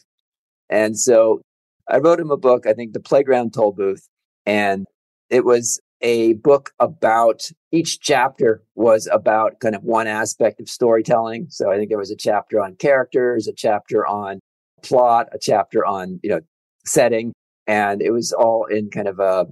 And 0.68 0.98
so 0.98 1.40
I 1.88 1.98
wrote 1.98 2.20
him 2.20 2.30
a 2.30 2.36
book, 2.36 2.66
I 2.66 2.72
think 2.72 2.92
The 2.92 3.00
Playground 3.00 3.52
Toll 3.54 3.72
Booth. 3.72 4.08
And 4.46 4.86
it 5.30 5.44
was 5.44 5.80
a 6.00 6.34
book 6.34 6.72
about 6.80 7.50
each 7.70 8.00
chapter 8.00 8.62
was 8.74 9.08
about 9.12 9.60
kind 9.60 9.74
of 9.74 9.84
one 9.84 10.06
aspect 10.06 10.60
of 10.60 10.68
storytelling. 10.68 11.46
So 11.48 11.70
I 11.70 11.76
think 11.76 11.88
there 11.88 11.98
was 11.98 12.10
a 12.10 12.16
chapter 12.16 12.60
on 12.60 12.74
characters, 12.76 13.46
a 13.46 13.52
chapter 13.52 14.06
on 14.06 14.40
plot, 14.82 15.28
a 15.32 15.38
chapter 15.40 15.84
on, 15.86 16.20
you 16.22 16.30
know, 16.30 16.40
setting. 16.84 17.32
And 17.66 18.02
it 18.02 18.10
was 18.10 18.32
all 18.32 18.66
in 18.66 18.90
kind 18.90 19.06
of 19.06 19.20
a, 19.20 19.46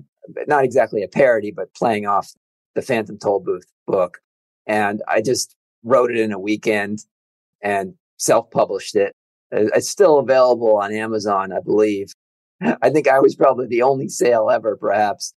not 0.49 0.65
exactly 0.65 1.03
a 1.03 1.09
parody, 1.09 1.53
but 1.53 1.73
playing 1.75 2.07
off 2.07 2.33
the 2.75 2.83
Phantom 2.83 3.19
Toll 3.19 3.41
Booth 3.41 3.67
book. 3.87 4.19
And 4.67 5.03
I 5.09 5.23
just 5.23 5.55
wrote 5.85 6.11
it 6.11 6.19
in 6.19 6.33
a 6.33 6.39
weekend 6.39 7.05
and 7.63 7.95
self 8.19 8.51
published 8.51 8.97
it. 8.97 9.15
Uh, 9.55 9.67
it's 9.75 9.89
still 9.89 10.19
available 10.19 10.77
on 10.77 10.93
Amazon, 10.93 11.53
I 11.53 11.61
believe. 11.61 12.13
I 12.61 12.91
think 12.91 13.09
I 13.09 13.21
was 13.21 13.35
probably 13.35 13.67
the 13.67 13.83
only 13.83 14.09
sale 14.09 14.51
ever, 14.51 14.77
perhaps. 14.77 15.35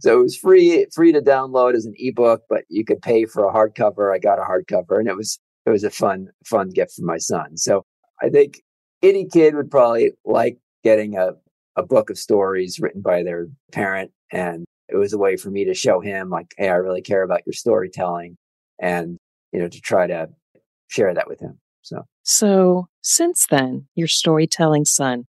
So 0.00 0.18
it 0.18 0.22
was 0.22 0.36
free, 0.36 0.86
free 0.92 1.12
to 1.12 1.20
download 1.20 1.74
as 1.74 1.86
an 1.86 1.94
ebook, 1.96 2.42
but 2.48 2.64
you 2.68 2.84
could 2.84 3.00
pay 3.02 3.24
for 3.24 3.44
a 3.48 3.52
hardcover. 3.52 4.12
I 4.12 4.18
got 4.18 4.38
a 4.38 4.42
hardcover 4.42 4.98
and 4.98 5.08
it 5.08 5.16
was, 5.16 5.38
it 5.64 5.70
was 5.70 5.84
a 5.84 5.90
fun, 5.90 6.28
fun 6.44 6.70
gift 6.70 6.94
for 6.94 7.04
my 7.04 7.18
son. 7.18 7.56
So 7.56 7.84
I 8.20 8.28
think 8.28 8.62
any 9.02 9.26
kid 9.26 9.54
would 9.54 9.70
probably 9.70 10.12
like 10.24 10.58
getting 10.82 11.16
a, 11.16 11.32
a 11.76 11.84
book 11.84 12.10
of 12.10 12.18
stories 12.18 12.80
written 12.80 13.00
by 13.00 13.22
their 13.22 13.48
parent 13.70 14.10
and 14.32 14.64
it 14.88 14.96
was 14.96 15.12
a 15.12 15.18
way 15.18 15.36
for 15.36 15.50
me 15.50 15.64
to 15.66 15.74
show 15.74 16.00
him 16.00 16.30
like, 16.30 16.52
Hey, 16.56 16.68
I 16.68 16.76
really 16.76 17.02
care 17.02 17.22
about 17.22 17.46
your 17.46 17.52
storytelling 17.52 18.36
and, 18.80 19.18
you 19.52 19.60
know, 19.60 19.68
to 19.68 19.80
try 19.80 20.06
to 20.06 20.28
share 20.88 21.14
that 21.14 21.28
with 21.28 21.40
him. 21.40 21.58
So, 21.82 22.02
so 22.24 22.88
since 23.02 23.46
then, 23.48 23.86
your 23.94 24.08
storytelling 24.08 24.84
son, 24.84 25.26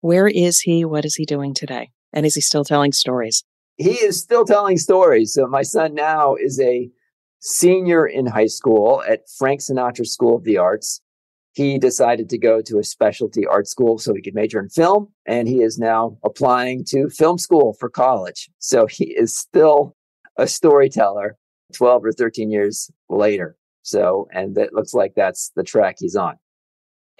where 0.00 0.28
is 0.28 0.60
he? 0.60 0.84
What 0.84 1.04
is 1.04 1.14
he 1.14 1.24
doing 1.24 1.54
today? 1.54 1.90
And 2.12 2.26
is 2.26 2.34
he 2.34 2.40
still 2.40 2.64
telling 2.64 2.92
stories? 2.92 3.44
He 3.76 3.92
is 3.92 4.18
still 4.18 4.44
telling 4.44 4.78
stories. 4.78 5.34
So 5.34 5.46
my 5.46 5.62
son 5.62 5.94
now 5.94 6.34
is 6.34 6.60
a 6.60 6.90
senior 7.40 8.06
in 8.06 8.26
high 8.26 8.46
school 8.46 9.02
at 9.08 9.20
Frank 9.38 9.60
Sinatra 9.60 10.06
School 10.06 10.36
of 10.36 10.44
the 10.44 10.58
Arts 10.58 11.00
he 11.52 11.78
decided 11.78 12.28
to 12.30 12.38
go 12.38 12.62
to 12.62 12.78
a 12.78 12.84
specialty 12.84 13.46
art 13.46 13.66
school 13.66 13.98
so 13.98 14.14
he 14.14 14.22
could 14.22 14.34
major 14.34 14.60
in 14.60 14.68
film. 14.68 15.08
And 15.26 15.48
he 15.48 15.62
is 15.62 15.78
now 15.78 16.16
applying 16.24 16.84
to 16.86 17.08
film 17.08 17.38
school 17.38 17.74
for 17.78 17.88
college. 17.88 18.48
So 18.58 18.86
he 18.86 19.04
is 19.04 19.36
still 19.36 19.96
a 20.36 20.46
storyteller 20.46 21.36
12 21.74 22.04
or 22.04 22.12
13 22.12 22.50
years 22.50 22.90
later. 23.08 23.56
So, 23.82 24.28
and 24.32 24.56
it 24.56 24.72
looks 24.72 24.94
like 24.94 25.14
that's 25.16 25.50
the 25.56 25.62
track 25.64 25.96
he's 25.98 26.16
on. 26.16 26.36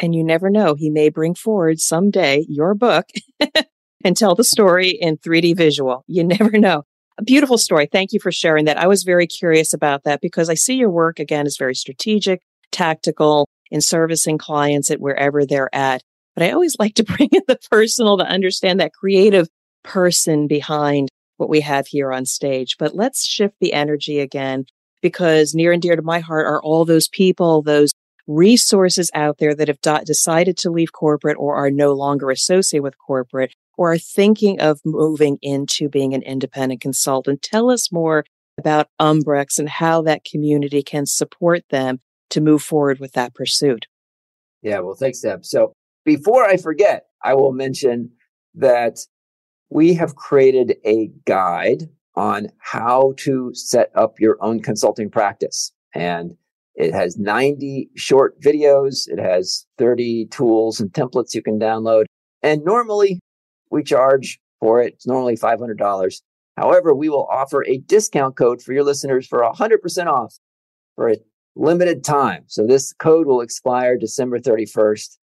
And 0.00 0.14
you 0.14 0.24
never 0.24 0.48
know, 0.50 0.74
he 0.74 0.90
may 0.90 1.10
bring 1.10 1.34
forward 1.34 1.78
someday 1.78 2.46
your 2.48 2.74
book 2.74 3.06
and 4.04 4.16
tell 4.16 4.34
the 4.34 4.44
story 4.44 4.88
in 4.90 5.18
3D 5.18 5.56
visual. 5.56 6.04
You 6.06 6.24
never 6.40 6.58
know. 6.58 6.84
A 7.18 7.22
beautiful 7.22 7.58
story. 7.58 7.86
Thank 7.86 8.12
you 8.12 8.20
for 8.20 8.32
sharing 8.32 8.64
that. 8.64 8.78
I 8.78 8.86
was 8.86 9.02
very 9.02 9.26
curious 9.26 9.74
about 9.74 10.04
that 10.04 10.22
because 10.22 10.48
I 10.48 10.54
see 10.54 10.74
your 10.74 10.90
work 10.90 11.18
again 11.18 11.46
is 11.46 11.58
very 11.58 11.74
strategic, 11.74 12.40
tactical, 12.72 13.46
in 13.70 13.80
servicing 13.80 14.38
clients 14.38 14.90
at 14.90 15.00
wherever 15.00 15.44
they're 15.44 15.72
at. 15.74 16.02
But 16.34 16.44
I 16.44 16.50
always 16.50 16.76
like 16.78 16.94
to 16.94 17.04
bring 17.04 17.28
in 17.32 17.42
the 17.46 17.58
personal 17.70 18.18
to 18.18 18.24
understand 18.24 18.80
that 18.80 18.94
creative 18.94 19.48
person 19.84 20.46
behind 20.46 21.08
what 21.36 21.50
we 21.50 21.60
have 21.60 21.86
here 21.86 22.12
on 22.12 22.24
stage. 22.26 22.76
But 22.78 22.94
let's 22.94 23.26
shift 23.26 23.54
the 23.60 23.72
energy 23.72 24.20
again 24.20 24.64
because 25.02 25.54
near 25.54 25.72
and 25.72 25.80
dear 25.80 25.96
to 25.96 26.02
my 26.02 26.20
heart 26.20 26.46
are 26.46 26.62
all 26.62 26.84
those 26.84 27.08
people, 27.08 27.62
those 27.62 27.92
resources 28.30 29.10
out 29.12 29.38
there 29.38 29.54
that 29.54 29.68
have 29.68 30.04
decided 30.04 30.56
to 30.56 30.70
leave 30.70 30.92
corporate 30.92 31.36
or 31.38 31.56
are 31.56 31.70
no 31.70 31.92
longer 31.92 32.30
associated 32.30 32.84
with 32.84 32.96
corporate 32.98 33.54
or 33.76 33.92
are 33.92 33.98
thinking 33.98 34.60
of 34.60 34.80
moving 34.84 35.36
into 35.42 35.88
being 35.88 36.14
an 36.14 36.22
independent 36.22 36.80
consultant. 36.80 37.42
Tell 37.42 37.70
us 37.70 37.90
more 37.90 38.24
about 38.56 38.88
Umbrex 39.00 39.58
and 39.58 39.68
how 39.68 40.02
that 40.02 40.24
community 40.24 40.82
can 40.82 41.06
support 41.06 41.62
them 41.70 42.00
to 42.30 42.40
move 42.40 42.62
forward 42.62 43.00
with 43.00 43.12
that 43.12 43.34
pursuit. 43.34 43.86
Yeah, 44.62 44.78
well, 44.80 44.94
thanks, 44.94 45.20
Deb. 45.20 45.44
So 45.44 45.72
before 46.04 46.44
I 46.44 46.56
forget, 46.56 47.06
I 47.24 47.34
will 47.34 47.52
mention 47.52 48.10
that 48.54 48.98
we 49.70 49.94
have 49.94 50.14
created 50.14 50.76
a 50.84 51.10
guide 51.24 51.88
on 52.14 52.48
how 52.58 53.14
to 53.18 53.50
set 53.54 53.90
up 53.94 54.20
your 54.20 54.36
own 54.40 54.60
consulting 54.60 55.10
practice. 55.10 55.72
And 55.94 56.36
it 56.74 56.94
has 56.94 57.18
90 57.18 57.90
short 57.96 58.40
videos. 58.40 59.08
It 59.08 59.18
has 59.18 59.66
30 59.78 60.26
tools 60.30 60.80
and 60.80 60.90
templates 60.92 61.34
you 61.34 61.42
can 61.42 61.58
download. 61.58 62.04
And 62.42 62.64
normally 62.64 63.20
we 63.70 63.82
charge 63.82 64.38
for 64.60 64.80
it. 64.82 64.94
It's 64.94 65.06
normally 65.06 65.36
$500. 65.36 66.20
However, 66.56 66.94
we 66.94 67.08
will 67.08 67.26
offer 67.30 67.64
a 67.66 67.78
discount 67.78 68.36
code 68.36 68.62
for 68.62 68.72
your 68.72 68.84
listeners 68.84 69.26
for 69.26 69.40
100% 69.40 70.06
off 70.06 70.38
for 70.94 71.10
a 71.10 71.16
limited 71.56 72.04
time. 72.04 72.44
So 72.46 72.66
this 72.66 72.92
code 72.94 73.26
will 73.26 73.40
expire 73.40 73.96
December 73.96 74.38
31st 74.38 75.16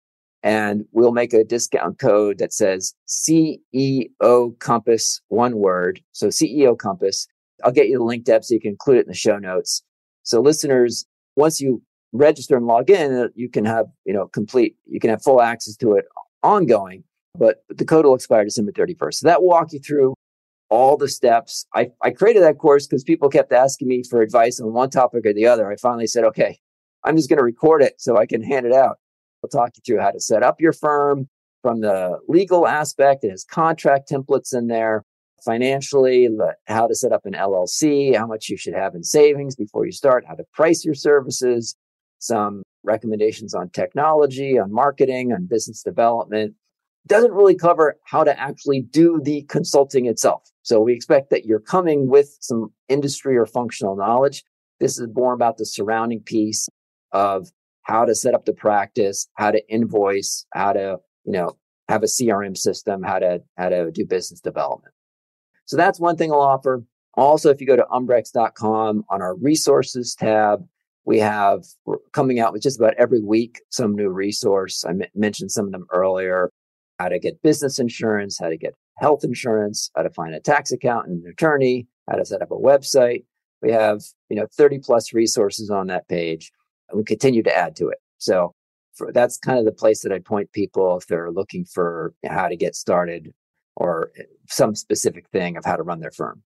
and 0.42 0.84
we'll 0.92 1.12
make 1.12 1.32
a 1.32 1.42
discount 1.42 1.98
code 1.98 2.38
that 2.38 2.52
says 2.52 2.94
CEO 3.08 4.58
Compass, 4.58 5.20
one 5.28 5.56
word. 5.56 6.00
So 6.12 6.28
CEO 6.28 6.78
Compass. 6.78 7.26
I'll 7.64 7.72
get 7.72 7.88
you 7.88 7.98
the 7.98 8.04
link, 8.04 8.24
Deb, 8.24 8.44
so 8.44 8.54
you 8.54 8.60
can 8.60 8.72
include 8.72 8.98
it 8.98 9.06
in 9.06 9.08
the 9.08 9.14
show 9.14 9.38
notes. 9.38 9.82
So 10.22 10.40
listeners, 10.40 11.06
once 11.36 11.60
you 11.60 11.82
register 12.12 12.56
and 12.56 12.66
log 12.66 12.90
in, 12.90 13.12
uh, 13.14 13.28
you 13.34 13.48
can 13.48 13.64
have, 13.64 13.86
you 14.04 14.12
know, 14.12 14.26
complete, 14.28 14.76
you 14.86 15.00
can 15.00 15.10
have 15.10 15.22
full 15.22 15.40
access 15.40 15.76
to 15.76 15.94
it 15.94 16.06
ongoing, 16.42 17.02
but 17.38 17.64
the 17.68 17.84
code 17.84 18.04
will 18.04 18.14
expire 18.14 18.44
December 18.44 18.72
31st. 18.72 19.14
So 19.14 19.26
that 19.26 19.42
will 19.42 19.48
walk 19.48 19.72
you 19.72 19.80
through 19.80 20.14
all 20.70 20.96
the 20.96 21.08
steps. 21.08 21.66
I, 21.74 21.90
I 22.02 22.10
created 22.10 22.42
that 22.42 22.58
course 22.58 22.86
because 22.86 23.04
people 23.04 23.28
kept 23.28 23.52
asking 23.52 23.88
me 23.88 24.02
for 24.08 24.22
advice 24.22 24.60
on 24.60 24.72
one 24.72 24.90
topic 24.90 25.26
or 25.26 25.32
the 25.32 25.46
other. 25.46 25.70
I 25.70 25.76
finally 25.76 26.06
said, 26.06 26.24
okay, 26.24 26.58
I'm 27.04 27.16
just 27.16 27.28
going 27.28 27.38
to 27.38 27.44
record 27.44 27.82
it 27.82 27.94
so 27.98 28.16
I 28.16 28.26
can 28.26 28.42
hand 28.42 28.66
it 28.66 28.72
out. 28.72 28.96
I'll 29.42 29.50
talk 29.50 29.72
you 29.76 29.82
through 29.84 30.02
how 30.02 30.10
to 30.10 30.20
set 30.20 30.42
up 30.42 30.60
your 30.60 30.72
firm 30.72 31.28
from 31.62 31.80
the 31.80 32.18
legal 32.28 32.66
aspect. 32.66 33.24
It 33.24 33.30
has 33.30 33.44
contract 33.44 34.10
templates 34.10 34.54
in 34.56 34.68
there 34.68 35.04
financially, 35.44 36.28
how 36.66 36.86
to 36.86 36.94
set 36.94 37.12
up 37.12 37.24
an 37.24 37.34
LLC, 37.34 38.16
how 38.16 38.26
much 38.26 38.48
you 38.48 38.56
should 38.56 38.74
have 38.74 38.94
in 38.94 39.02
savings 39.02 39.54
before 39.54 39.84
you 39.86 39.92
start, 39.92 40.24
how 40.26 40.34
to 40.34 40.44
price 40.52 40.84
your 40.84 40.94
services, 40.94 41.76
some 42.18 42.62
recommendations 42.82 43.54
on 43.54 43.70
technology, 43.70 44.58
on 44.58 44.72
marketing, 44.72 45.32
on 45.32 45.46
business 45.46 45.82
development. 45.82 46.54
Doesn't 47.06 47.32
really 47.32 47.54
cover 47.54 47.98
how 48.04 48.24
to 48.24 48.38
actually 48.40 48.80
do 48.80 49.20
the 49.22 49.42
consulting 49.42 50.06
itself. 50.06 50.50
So 50.62 50.80
we 50.80 50.94
expect 50.94 51.28
that 51.30 51.44
you're 51.44 51.60
coming 51.60 52.08
with 52.08 52.36
some 52.40 52.72
industry 52.88 53.36
or 53.36 53.44
functional 53.44 53.94
knowledge. 53.94 54.42
This 54.80 54.98
is 54.98 55.08
more 55.14 55.34
about 55.34 55.58
the 55.58 55.66
surrounding 55.66 56.20
piece 56.20 56.68
of 57.12 57.48
how 57.82 58.06
to 58.06 58.14
set 58.14 58.34
up 58.34 58.46
the 58.46 58.54
practice, 58.54 59.28
how 59.34 59.50
to 59.50 59.62
invoice, 59.68 60.46
how 60.54 60.72
to, 60.72 60.96
you 61.24 61.32
know, 61.32 61.50
have 61.88 62.02
a 62.02 62.06
CRM 62.06 62.56
system, 62.56 63.02
how 63.02 63.18
to, 63.18 63.42
how 63.58 63.68
to 63.68 63.90
do 63.90 64.06
business 64.06 64.40
development. 64.40 64.93
So 65.66 65.76
that's 65.76 66.00
one 66.00 66.16
thing 66.16 66.32
I'll 66.32 66.40
offer. 66.40 66.84
Also, 67.14 67.50
if 67.50 67.60
you 67.60 67.66
go 67.66 67.76
to 67.76 67.86
umbrex.com 67.90 69.04
on 69.08 69.22
our 69.22 69.36
resources 69.36 70.14
tab, 70.14 70.66
we 71.04 71.18
have 71.18 71.64
we're 71.84 71.98
coming 72.12 72.40
out 72.40 72.52
with 72.52 72.62
just 72.62 72.78
about 72.78 72.94
every 72.94 73.20
week 73.20 73.60
some 73.70 73.94
new 73.94 74.08
resource. 74.08 74.84
I 74.84 74.90
m- 74.90 75.02
mentioned 75.14 75.52
some 75.52 75.66
of 75.66 75.72
them 75.72 75.86
earlier 75.92 76.50
how 76.98 77.08
to 77.08 77.18
get 77.18 77.42
business 77.42 77.78
insurance, 77.78 78.38
how 78.38 78.48
to 78.48 78.56
get 78.56 78.74
health 78.98 79.24
insurance, 79.24 79.90
how 79.96 80.02
to 80.02 80.10
find 80.10 80.34
a 80.34 80.40
tax 80.40 80.70
accountant, 80.72 81.24
an 81.24 81.30
attorney, 81.30 81.86
how 82.08 82.16
to 82.16 82.24
set 82.24 82.42
up 82.42 82.50
a 82.50 82.56
website. 82.56 83.24
We 83.62 83.72
have, 83.72 84.02
you 84.28 84.36
know, 84.36 84.46
30 84.56 84.78
plus 84.78 85.12
resources 85.12 85.70
on 85.70 85.88
that 85.88 86.08
page 86.08 86.52
and 86.88 86.98
we 86.98 87.04
continue 87.04 87.42
to 87.42 87.56
add 87.56 87.76
to 87.76 87.88
it. 87.88 87.98
So 88.18 88.54
for, 88.94 89.10
that's 89.12 89.38
kind 89.38 89.58
of 89.58 89.64
the 89.64 89.72
place 89.72 90.02
that 90.02 90.12
I 90.12 90.20
point 90.20 90.52
people 90.52 90.96
if 90.96 91.06
they're 91.06 91.30
looking 91.30 91.64
for 91.64 92.14
how 92.26 92.48
to 92.48 92.56
get 92.56 92.76
started 92.76 93.32
or 93.76 94.10
eh, 94.18 94.22
some 94.48 94.74
specific 94.74 95.28
thing 95.30 95.56
of 95.56 95.64
how 95.64 95.76
to 95.76 95.82
run 95.82 96.00
their 96.00 96.10
firm. 96.10 96.42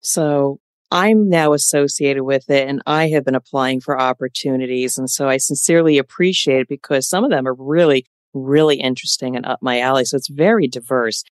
So 0.00 0.60
I'm 0.90 1.28
now 1.28 1.52
associated 1.52 2.22
with 2.22 2.48
it 2.48 2.68
and 2.68 2.80
I 2.86 3.08
have 3.08 3.24
been 3.24 3.34
applying 3.34 3.80
for 3.80 4.00
opportunities. 4.00 4.96
And 4.96 5.10
so 5.10 5.28
I 5.28 5.36
sincerely 5.38 5.98
appreciate 5.98 6.60
it 6.60 6.68
because 6.68 7.08
some 7.08 7.24
of 7.24 7.30
them 7.30 7.46
are 7.46 7.54
really, 7.54 8.06
really 8.34 8.76
interesting 8.76 9.34
and 9.34 9.44
up 9.44 9.58
my 9.62 9.80
alley. 9.80 10.04
So 10.04 10.16
it's 10.16 10.28
very 10.28 10.68
diverse. 10.68 11.24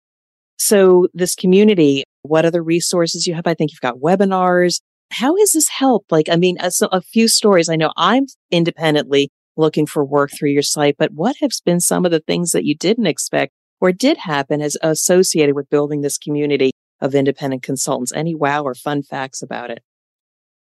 So 0.58 1.08
this 1.14 1.36
community, 1.36 2.04
what 2.24 2.46
other 2.46 2.64
resources 2.64 3.28
you 3.28 3.34
have? 3.36 3.46
I 3.46 3.54
think 3.54 3.72
you've 3.72 3.82
got 3.82 3.98
webinars. 3.98 4.82
How 5.12 5.38
has 5.38 5.52
this 5.52 5.70
helped? 5.70 6.12
Like, 6.12 6.30
I 6.30 6.36
mean, 6.36 6.58
uh, 6.60 6.72
a, 6.82 6.98
a 6.98 7.02
few 7.02 7.28
stories. 7.28 7.70
I 7.70 7.76
know 7.76 7.92
I'm 7.96 8.26
independently 8.50 9.30
looking 9.56 9.86
for 9.86 10.04
work 10.04 10.32
through 10.32 10.50
your 10.50 10.64
site, 10.64 10.96
but 10.98 11.12
what 11.14 11.36
have 11.42 11.52
been 11.64 11.80
some 11.80 12.06
of 12.06 12.12
the 12.12 12.22
things 12.22 12.52
that 12.52 12.66
you 12.66 12.76
didn't 12.76 13.06
expect 13.06 13.54
or 13.84 13.92
did 13.92 14.16
happen 14.16 14.62
as 14.62 14.78
associated 14.82 15.56
with 15.56 15.70
building 15.70 16.00
this 16.00 16.18
community 16.18 16.72
of 17.02 17.14
independent 17.14 17.64
consultants? 17.64 18.14
Any 18.14 18.34
wow 18.34 18.64
or 18.64 18.74
fun 18.74 19.04
facts 19.04 19.42
about 19.42 19.72
it? 19.72 19.84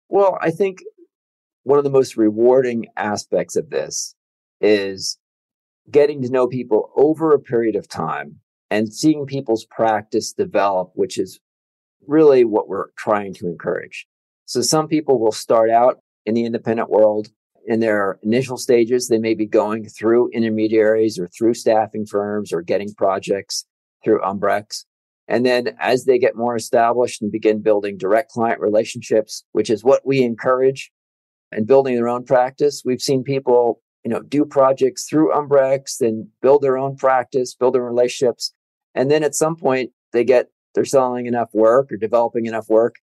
Well, 0.08 0.38
I 0.40 0.50
think 0.50 0.78
one 1.64 1.76
of 1.76 1.84
the 1.84 1.90
most 1.90 2.16
rewarding 2.16 2.86
aspects 2.96 3.56
of 3.56 3.68
this 3.68 4.14
is 4.58 5.18
getting 5.90 6.22
to 6.22 6.30
know 6.30 6.46
people 6.46 6.92
over 6.96 7.32
a 7.32 7.38
period 7.38 7.76
of 7.76 7.86
time 7.86 8.40
and 8.70 8.90
seeing 8.90 9.26
people's 9.26 9.66
practice 9.66 10.32
develop, 10.32 10.92
which 10.94 11.18
is 11.18 11.38
really 12.06 12.42
what 12.42 12.68
we're 12.68 12.88
trying 12.96 13.34
to 13.34 13.46
encourage. 13.48 14.06
So 14.46 14.62
some 14.62 14.88
people 14.88 15.18
will 15.18 15.30
start 15.30 15.68
out 15.68 15.98
in 16.24 16.32
the 16.32 16.46
independent 16.46 16.88
world 16.88 17.28
in 17.66 17.80
their 17.80 18.18
initial 18.22 18.56
stages, 18.56 19.08
they 19.08 19.18
may 19.18 19.34
be 19.34 19.46
going 19.46 19.88
through 19.88 20.30
intermediaries 20.30 21.18
or 21.18 21.28
through 21.28 21.54
staffing 21.54 22.06
firms 22.06 22.52
or 22.52 22.62
getting 22.62 22.92
projects 22.94 23.64
through 24.02 24.20
Umbrex. 24.20 24.84
And 25.28 25.46
then 25.46 25.74
as 25.78 26.04
they 26.04 26.18
get 26.18 26.36
more 26.36 26.54
established 26.54 27.22
and 27.22 27.32
begin 27.32 27.62
building 27.62 27.96
direct 27.96 28.30
client 28.30 28.60
relationships, 28.60 29.44
which 29.52 29.70
is 29.70 29.82
what 29.82 30.06
we 30.06 30.22
encourage 30.22 30.92
and 31.50 31.66
building 31.66 31.94
their 31.94 32.08
own 32.08 32.24
practice, 32.24 32.82
we've 32.84 33.00
seen 33.00 33.22
people, 33.22 33.80
you 34.04 34.10
know, 34.10 34.20
do 34.20 34.44
projects 34.44 35.08
through 35.08 35.32
Umbrex, 35.32 35.98
then 35.98 36.28
build 36.42 36.60
their 36.60 36.76
own 36.76 36.96
practice, 36.96 37.54
build 37.54 37.74
their 37.74 37.82
relationships. 37.82 38.52
And 38.94 39.10
then 39.10 39.24
at 39.24 39.34
some 39.34 39.56
point 39.56 39.90
they 40.12 40.24
get, 40.24 40.48
they're 40.74 40.84
selling 40.84 41.26
enough 41.26 41.48
work 41.54 41.90
or 41.90 41.96
developing 41.96 42.44
enough 42.44 42.68
work 42.68 42.96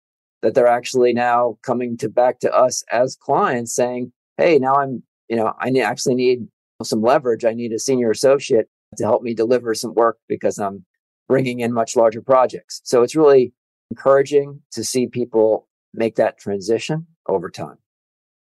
that 0.44 0.54
they're 0.54 0.68
actually 0.68 1.14
now 1.14 1.58
coming 1.64 1.98
to 1.98 2.10
back 2.10 2.40
to 2.40 2.54
us 2.54 2.84
as 2.92 3.16
clients 3.16 3.74
saying, 3.74 4.12
hey, 4.42 4.60
now 4.60 4.76
I'm, 4.76 5.04
you 5.30 5.36
know, 5.36 5.54
I 5.60 5.70
actually 5.80 6.16
need 6.16 6.48
some 6.84 7.02
leverage. 7.02 7.46
I 7.46 7.54
need 7.54 7.72
a 7.72 7.80
senior 7.80 8.12
associate 8.12 8.68
to 8.98 9.04
help 9.04 9.22
me 9.22 9.34
deliver 9.34 9.74
some 9.74 9.94
work 9.94 10.18
because 10.28 10.58
I'm 10.58 10.86
bringing 11.28 11.60
in 11.60 11.74
much 11.74 11.96
larger 11.96 12.22
projects. 12.22 12.82
So 12.84 13.04
it's 13.04 13.16
really 13.16 13.54
encouraging 13.90 14.62
to 14.72 14.84
see 14.84 15.08
people 15.08 15.68
make 15.94 16.16
that 16.16 16.38
transition 16.38 17.08
over 17.28 17.50
time. 17.50 17.78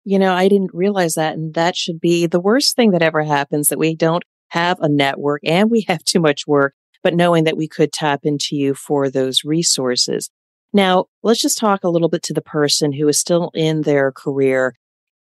You 0.04 0.20
know, 0.20 0.34
I 0.34 0.48
didn't 0.48 0.74
realize 0.74 1.16
that. 1.16 1.34
And 1.34 1.54
that 1.56 1.76
should 1.76 2.00
be 2.00 2.28
the 2.28 2.40
worst 2.40 2.76
thing 2.76 2.92
that 2.92 3.02
ever 3.02 3.24
happens 3.24 3.70
that 3.70 3.80
we 3.80 3.96
don't 3.96 4.24
have 4.50 4.80
a 4.80 4.90
network 4.90 5.42
and 5.44 5.72
we 5.72 5.82
have 5.88 6.04
too 6.04 6.20
much 6.20 6.46
work, 6.46 6.76
but 7.04 7.16
knowing 7.16 7.46
that 7.46 7.58
we 7.58 7.68
could 7.68 7.92
tap 7.92 8.22
into 8.24 8.56
you 8.56 8.76
for 8.76 9.10
those 9.10 9.44
resources. 9.44 10.30
Now, 10.74 11.06
let's 11.24 11.42
just 11.42 11.58
talk 11.58 11.84
a 11.84 11.90
little 11.90 12.10
bit 12.10 12.22
to 12.24 12.34
the 12.34 12.42
person 12.42 12.92
who 12.92 13.08
is 13.08 13.20
still 13.20 13.50
in 13.56 13.82
their 13.82 14.12
career 14.12 14.76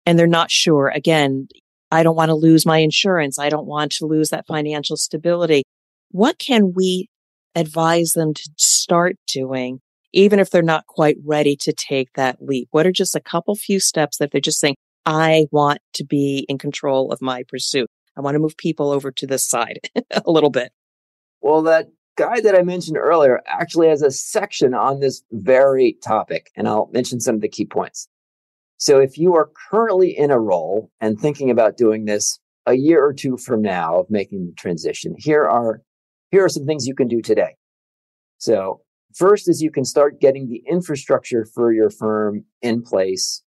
and 0.06 0.18
they're 0.18 0.26
not 0.26 0.50
sure. 0.50 0.88
Again, 0.88 1.48
I 1.90 2.02
don't 2.02 2.16
want 2.16 2.30
to 2.30 2.34
lose 2.34 2.66
my 2.66 2.78
insurance. 2.78 3.38
I 3.38 3.48
don't 3.48 3.66
want 3.66 3.92
to 3.92 4.06
lose 4.06 4.30
that 4.30 4.46
financial 4.46 4.96
stability. 4.96 5.62
What 6.10 6.38
can 6.38 6.72
we 6.74 7.08
advise 7.54 8.12
them 8.12 8.34
to 8.34 8.50
start 8.56 9.16
doing, 9.26 9.80
even 10.12 10.38
if 10.38 10.50
they're 10.50 10.62
not 10.62 10.86
quite 10.86 11.16
ready 11.24 11.56
to 11.56 11.72
take 11.72 12.12
that 12.14 12.38
leap? 12.40 12.68
What 12.70 12.86
are 12.86 12.92
just 12.92 13.14
a 13.14 13.20
couple 13.20 13.54
few 13.54 13.80
steps 13.80 14.18
that 14.18 14.32
they're 14.32 14.40
just 14.40 14.60
saying, 14.60 14.76
I 15.06 15.46
want 15.52 15.78
to 15.94 16.04
be 16.04 16.46
in 16.48 16.58
control 16.58 17.12
of 17.12 17.22
my 17.22 17.44
pursuit? 17.48 17.88
I 18.16 18.20
want 18.20 18.34
to 18.34 18.40
move 18.40 18.56
people 18.56 18.90
over 18.90 19.10
to 19.10 19.26
this 19.26 19.46
side 19.46 19.90
a 20.10 20.30
little 20.30 20.50
bit. 20.50 20.72
Well, 21.40 21.62
that 21.62 21.88
guy 22.16 22.40
that 22.40 22.54
I 22.54 22.62
mentioned 22.62 22.96
earlier 22.96 23.42
actually 23.46 23.88
has 23.88 24.02
a 24.02 24.10
section 24.10 24.74
on 24.74 25.00
this 25.00 25.22
very 25.32 25.96
topic, 26.02 26.50
and 26.56 26.66
I'll 26.68 26.88
mention 26.92 27.20
some 27.20 27.34
of 27.34 27.40
the 27.40 27.48
key 27.48 27.66
points. 27.66 28.08
So 28.76 28.98
if 28.98 29.16
you 29.16 29.34
are 29.34 29.50
currently 29.70 30.16
in 30.16 30.30
a 30.30 30.38
role 30.38 30.90
and 31.00 31.18
thinking 31.18 31.50
about 31.50 31.76
doing 31.76 32.04
this 32.04 32.38
a 32.66 32.74
year 32.74 33.04
or 33.04 33.12
two 33.12 33.36
from 33.36 33.62
now 33.62 34.00
of 34.00 34.10
making 34.10 34.46
the 34.46 34.52
transition, 34.52 35.14
here 35.18 35.44
are 35.44 35.80
here 36.30 36.44
are 36.44 36.48
some 36.48 36.66
things 36.66 36.86
you 36.86 36.94
can 36.94 37.08
do 37.08 37.22
today. 37.22 37.56
So 38.38 38.80
first 39.14 39.48
is 39.48 39.62
you 39.62 39.70
can 39.70 39.84
start 39.84 40.20
getting 40.20 40.48
the 40.48 40.62
infrastructure 40.68 41.46
for 41.54 41.72
your 41.72 41.90
firm 41.90 42.44
in 42.62 42.82
place 42.82 43.42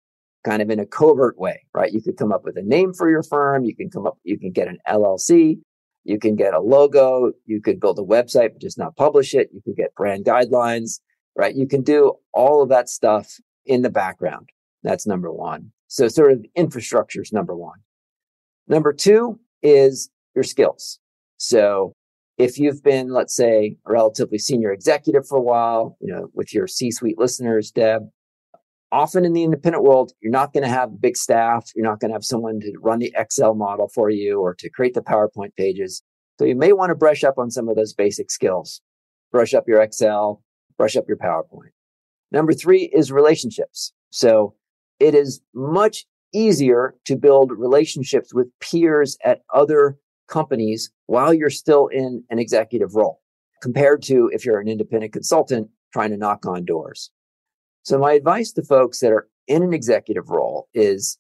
kind 0.45 0.61
of 0.61 0.71
in 0.71 0.81
a 0.81 0.87
covert 0.87 1.39
way, 1.39 1.65
right? 1.73 1.93
You 1.93 2.03
could 2.03 2.17
come 2.17 2.33
up 2.33 2.45
with 2.45 2.57
a 2.57 2.63
name 2.63 2.93
for 2.93 3.09
your 3.09 3.23
firm. 3.23 3.65
You 3.65 3.77
can 3.77 3.91
come 3.91 4.07
up, 4.07 4.19
you 4.25 4.39
can 4.39 4.51
get 4.51 4.69
an 4.69 4.79
LLC. 4.89 5.61
You 6.05 6.19
can 6.19 6.35
get 6.35 6.53
a 6.53 6.61
logo. 6.61 7.33
You 7.47 7.61
could 7.61 7.81
build 7.81 7.99
a 7.99 8.03
website, 8.03 8.53
but 8.53 8.61
just 8.61 8.79
not 8.79 8.97
publish 8.97 9.35
it. 9.35 9.51
You 9.53 9.63
could 9.63 9.77
get 9.77 9.95
brand 9.95 10.25
guidelines, 10.25 11.01
right? 11.37 11.55
You 11.55 11.69
can 11.69 11.83
do 11.83 12.15
all 12.35 12.63
of 12.63 12.69
that 12.71 12.89
stuff 12.89 13.39
in 13.65 13.83
the 13.83 13.91
background. 13.91 14.49
That's 14.83 15.07
number 15.07 15.33
one. 15.33 15.73
So 15.89 16.09
sort 16.09 16.33
of 16.33 16.45
infrastructure 16.57 17.23
is 17.23 17.33
number 17.33 17.55
one. 17.55 17.79
Number 18.67 18.93
two 18.93 19.39
is 19.63 20.11
your 20.35 20.45
skills. 20.45 20.99
So 21.37 21.95
if 22.39 22.59
you've 22.59 22.83
been, 22.83 23.11
let's 23.11 23.37
say, 23.37 23.77
a 23.87 23.93
relatively 23.93 24.39
senior 24.39 24.73
executive 24.73 25.27
for 25.27 25.39
a 25.39 25.43
while, 25.43 25.97
you 26.01 26.13
know, 26.13 26.29
with 26.35 26.55
your 26.55 26.67
C-suite 26.67 27.19
listeners, 27.19 27.71
Deb, 27.71 28.09
often 28.91 29.25
in 29.25 29.33
the 29.33 29.45
independent 29.45 29.85
world, 29.85 30.13
you're 30.21 30.33
not 30.33 30.53
going 30.53 30.65
to 30.65 30.69
have 30.69 31.01
big 31.01 31.17
staff. 31.17 31.71
You're 31.75 31.85
not 31.85 32.01
going 32.01 32.11
to 32.11 32.15
have 32.15 32.25
someone 32.25 32.61
to 32.61 32.73
run 32.81 32.99
the 32.99 33.13
Excel 33.17 33.55
model 33.55 33.89
for 33.89 34.11
you 34.11 34.41
or 34.41 34.55
to 34.55 34.71
create 34.71 34.95
the 34.95 35.03
PowerPoint 35.03 35.55
pages. 35.57 36.03
So 36.39 36.45
you 36.47 36.57
may 36.57 36.73
want 36.73 36.91
to 36.91 36.95
brush 36.95 37.23
up 37.23 37.39
on 37.39 37.51
some 37.51 37.69
of 37.69 37.77
those 37.77 37.93
basic 37.93 38.31
skills. 38.31 38.81
Brush 39.31 39.55
up 39.55 39.65
your 39.69 39.81
Excel, 39.81 40.43
brush 40.77 40.97
up 40.97 41.05
your 41.09 41.17
PowerPoint. 41.17 41.73
Number 42.31 42.53
three 42.53 42.85
is 42.95 43.13
relationships. 43.13 43.93
So 44.11 44.55
it 45.03 45.15
is 45.15 45.41
much 45.53 46.07
easier 46.33 46.95
to 47.05 47.17
build 47.17 47.51
relationships 47.51 48.33
with 48.33 48.49
peers 48.61 49.19
at 49.25 49.43
other 49.53 49.99
companies 50.29 50.91
while 51.07 51.35
you're 51.35 51.51
still 51.51 51.89
in 51.89 52.23
an 52.31 52.39
executive 52.39 52.95
role 52.95 53.21
compared 53.61 54.01
to 54.03 54.31
if 54.33 54.47
you're 54.47 54.61
an 54.61 54.69
independent 54.69 55.13
consultant 55.13 55.69
trying 55.93 56.11
to 56.11 56.17
knock 56.17 56.47
on 56.47 56.65
doors. 56.65 57.11
So 57.83 57.99
my 57.99 58.13
advice 58.13 58.53
to 58.53 58.63
folks 58.63 59.01
that 59.01 59.13
are 59.13 59.29
in 59.49 59.63
an 59.63 59.75
executive 59.75 60.31
role 60.31 60.69
is 60.73 61.19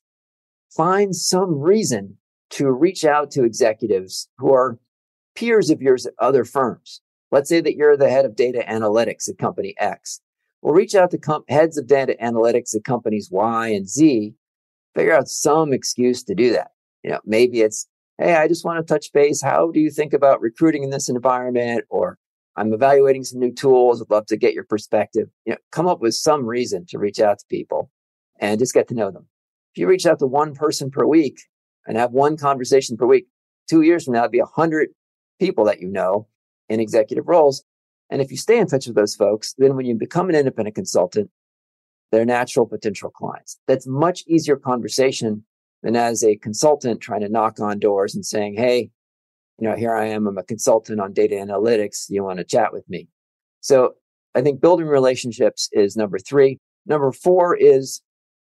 find 0.75 1.14
some 1.14 1.61
reason 1.61 2.16
to 2.51 2.71
reach 2.71 3.05
out 3.05 3.31
to 3.33 3.45
executives 3.45 4.29
who 4.38 4.55
are 4.55 4.79
peers 5.35 5.71
of 5.71 5.83
yours 5.83 6.07
at 6.07 6.14
other 6.21 6.45
firms. 6.45 7.01
Let's 7.33 7.49
say 7.49 7.61
that 7.61 7.75
you're 7.75 7.97
the 7.97 8.11
head 8.11 8.25
of 8.25 8.37
data 8.37 8.64
analytics 8.68 9.29
at 9.29 9.38
company 9.38 9.75
X. 9.79 10.21
Well, 10.62 10.75
reach 10.75 10.94
out 10.94 11.11
to 11.11 11.18
com- 11.18 11.44
heads 11.48 11.77
of 11.77 11.87
data 11.87 12.16
analytics 12.22 12.75
at 12.75 12.85
companies 12.85 13.29
Y 13.31 13.68
and 13.68 13.88
Z. 13.88 14.35
Figure 14.94 15.12
out 15.12 15.29
some 15.29 15.72
excuse 15.72 16.22
to 16.25 16.35
do 16.35 16.53
that. 16.53 16.70
You 17.03 17.11
know, 17.11 17.20
maybe 17.25 17.61
it's, 17.61 17.88
Hey, 18.18 18.35
I 18.35 18.46
just 18.46 18.64
want 18.64 18.79
to 18.79 18.94
touch 18.94 19.12
base. 19.12 19.42
How 19.42 19.70
do 19.72 19.81
you 19.81 19.90
think 19.90 20.12
about 20.12 20.40
recruiting 20.40 20.85
in 20.85 20.90
this 20.90 21.09
environment? 21.09 21.85
Or 21.90 22.18
I'm 22.57 22.72
evaluating 22.72 23.25
some 23.25 23.40
new 23.40 23.53
tools. 23.53 24.01
I'd 24.01 24.11
love 24.11 24.27
to 24.27 24.37
get 24.37 24.55
your 24.55 24.64
perspective. 24.64 25.29
You 25.44 25.53
know, 25.53 25.59
come 25.72 25.88
up 25.88 26.01
with 26.01 26.14
some 26.14 26.46
reason 26.46 26.87
to 26.90 26.98
reach 26.98 27.18
out 27.18 27.40
to 27.40 27.44
people 27.48 27.90
and 28.38 28.61
just 28.61 28.75
get 28.75 28.87
to 28.88 28.94
know 28.94 29.11
them. 29.11 29.27
If 29.75 29.81
you 29.81 29.88
reach 29.88 30.07
out 30.07 30.18
to 30.20 30.27
one 30.27 30.55
person 30.55 30.90
per 30.90 31.07
week 31.07 31.40
and 31.87 31.96
have 31.96 32.12
one 32.12 32.37
conversation 32.37 32.96
per 32.96 33.07
week, 33.07 33.27
two 33.68 33.83
years 33.83 34.05
from 34.05 34.14
now, 34.14 34.20
it'd 34.20 34.33
be 34.33 34.38
a 34.38 34.44
hundred 34.44 34.90
people 35.40 35.64
that 35.64 35.81
you 35.81 35.88
know 35.88 36.29
in 36.68 36.79
executive 36.79 37.27
roles. 37.27 37.64
And 38.12 38.20
if 38.20 38.31
you 38.31 38.37
stay 38.37 38.59
in 38.59 38.66
touch 38.66 38.87
with 38.87 38.94
those 38.94 39.14
folks, 39.14 39.55
then 39.57 39.75
when 39.75 39.87
you 39.87 39.94
become 39.94 40.29
an 40.29 40.35
independent 40.35 40.77
consultant, 40.77 41.31
they're 42.11 42.27
natural 42.27 42.66
potential 42.66 43.09
clients. 43.09 43.59
That's 43.66 43.87
much 43.87 44.22
easier 44.27 44.57
conversation 44.57 45.44
than 45.83 45.96
as 45.96 46.22
a 46.22 46.37
consultant 46.37 47.01
trying 47.01 47.22
to 47.22 47.31
knock 47.31 47.59
on 47.59 47.79
doors 47.79 48.14
and 48.14 48.25
saying, 48.25 48.57
Hey, 48.57 48.90
you 49.59 49.66
know, 49.66 49.75
here 49.75 49.94
I 49.94 50.09
am. 50.09 50.27
I'm 50.27 50.37
a 50.37 50.42
consultant 50.42 51.01
on 51.01 51.14
data 51.14 51.37
analytics. 51.37 52.05
You 52.11 52.22
want 52.22 52.38
to 52.38 52.44
chat 52.44 52.70
with 52.70 52.87
me? 52.87 53.09
So 53.61 53.94
I 54.35 54.42
think 54.42 54.61
building 54.61 54.87
relationships 54.87 55.70
is 55.72 55.96
number 55.96 56.18
three. 56.18 56.59
Number 56.85 57.12
four 57.12 57.57
is 57.57 58.03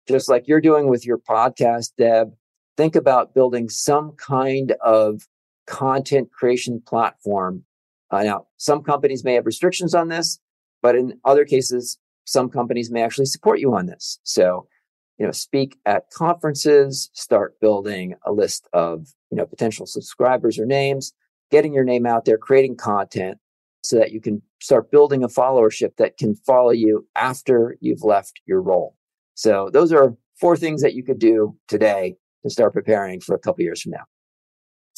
just 0.08 0.28
like 0.28 0.48
you're 0.48 0.60
doing 0.60 0.88
with 0.88 1.06
your 1.06 1.20
podcast, 1.20 1.92
Deb, 2.00 2.34
think 2.78 2.96
about 2.96 3.36
building 3.36 3.70
some 3.70 4.14
kind 4.14 4.74
of 4.84 5.22
content 5.68 6.32
creation 6.32 6.82
platform. 6.84 7.64
Uh, 8.12 8.24
now, 8.24 8.48
some 8.58 8.84
companies 8.84 9.24
may 9.24 9.34
have 9.34 9.46
restrictions 9.46 9.96
on 9.96 10.10
this, 10.10 10.40
but 10.82 10.96
in 10.96 11.20
other 11.26 11.46
cases, 11.46 11.98
some 12.26 12.50
companies 12.50 12.92
may 12.92 13.02
actually 13.02 13.26
support 13.26 13.60
you 13.60 13.74
on 13.74 13.88
this. 13.88 14.20
So 14.24 14.68
you 15.22 15.28
know, 15.28 15.32
speak 15.32 15.78
at 15.86 16.10
conferences, 16.10 17.12
start 17.14 17.60
building 17.60 18.16
a 18.26 18.32
list 18.32 18.68
of, 18.74 19.06
you 19.30 19.38
know, 19.38 19.46
potential 19.46 19.86
subscribers 19.86 20.58
or 20.58 20.66
names, 20.66 21.14
getting 21.52 21.76
your 21.76 21.84
name 21.84 22.08
out 22.08 22.26
there, 22.26 22.40
creating 22.40 22.76
content 22.76 23.38
so 23.84 24.00
that 24.00 24.12
you 24.12 24.20
can 24.20 24.42
start 24.60 24.90
building 24.90 25.24
a 25.24 25.28
followership 25.28 25.96
that 25.98 26.18
can 26.18 26.34
follow 26.34 26.72
you 26.72 27.08
after 27.16 27.78
you've 27.82 28.02
left 28.02 28.42
your 28.48 28.64
role. 28.64 28.96
So 29.36 29.70
those 29.72 29.94
are 29.94 30.16
four 30.40 30.58
things 30.58 30.82
that 30.82 30.96
you 30.96 31.04
could 31.04 31.20
do 31.20 31.56
today 31.68 32.16
to 32.42 32.50
start 32.50 32.74
preparing 32.74 33.22
for 33.22 33.36
a 33.36 33.40
couple 33.40 33.64
years 33.64 33.84
from 33.84 33.92
now. 33.92 34.06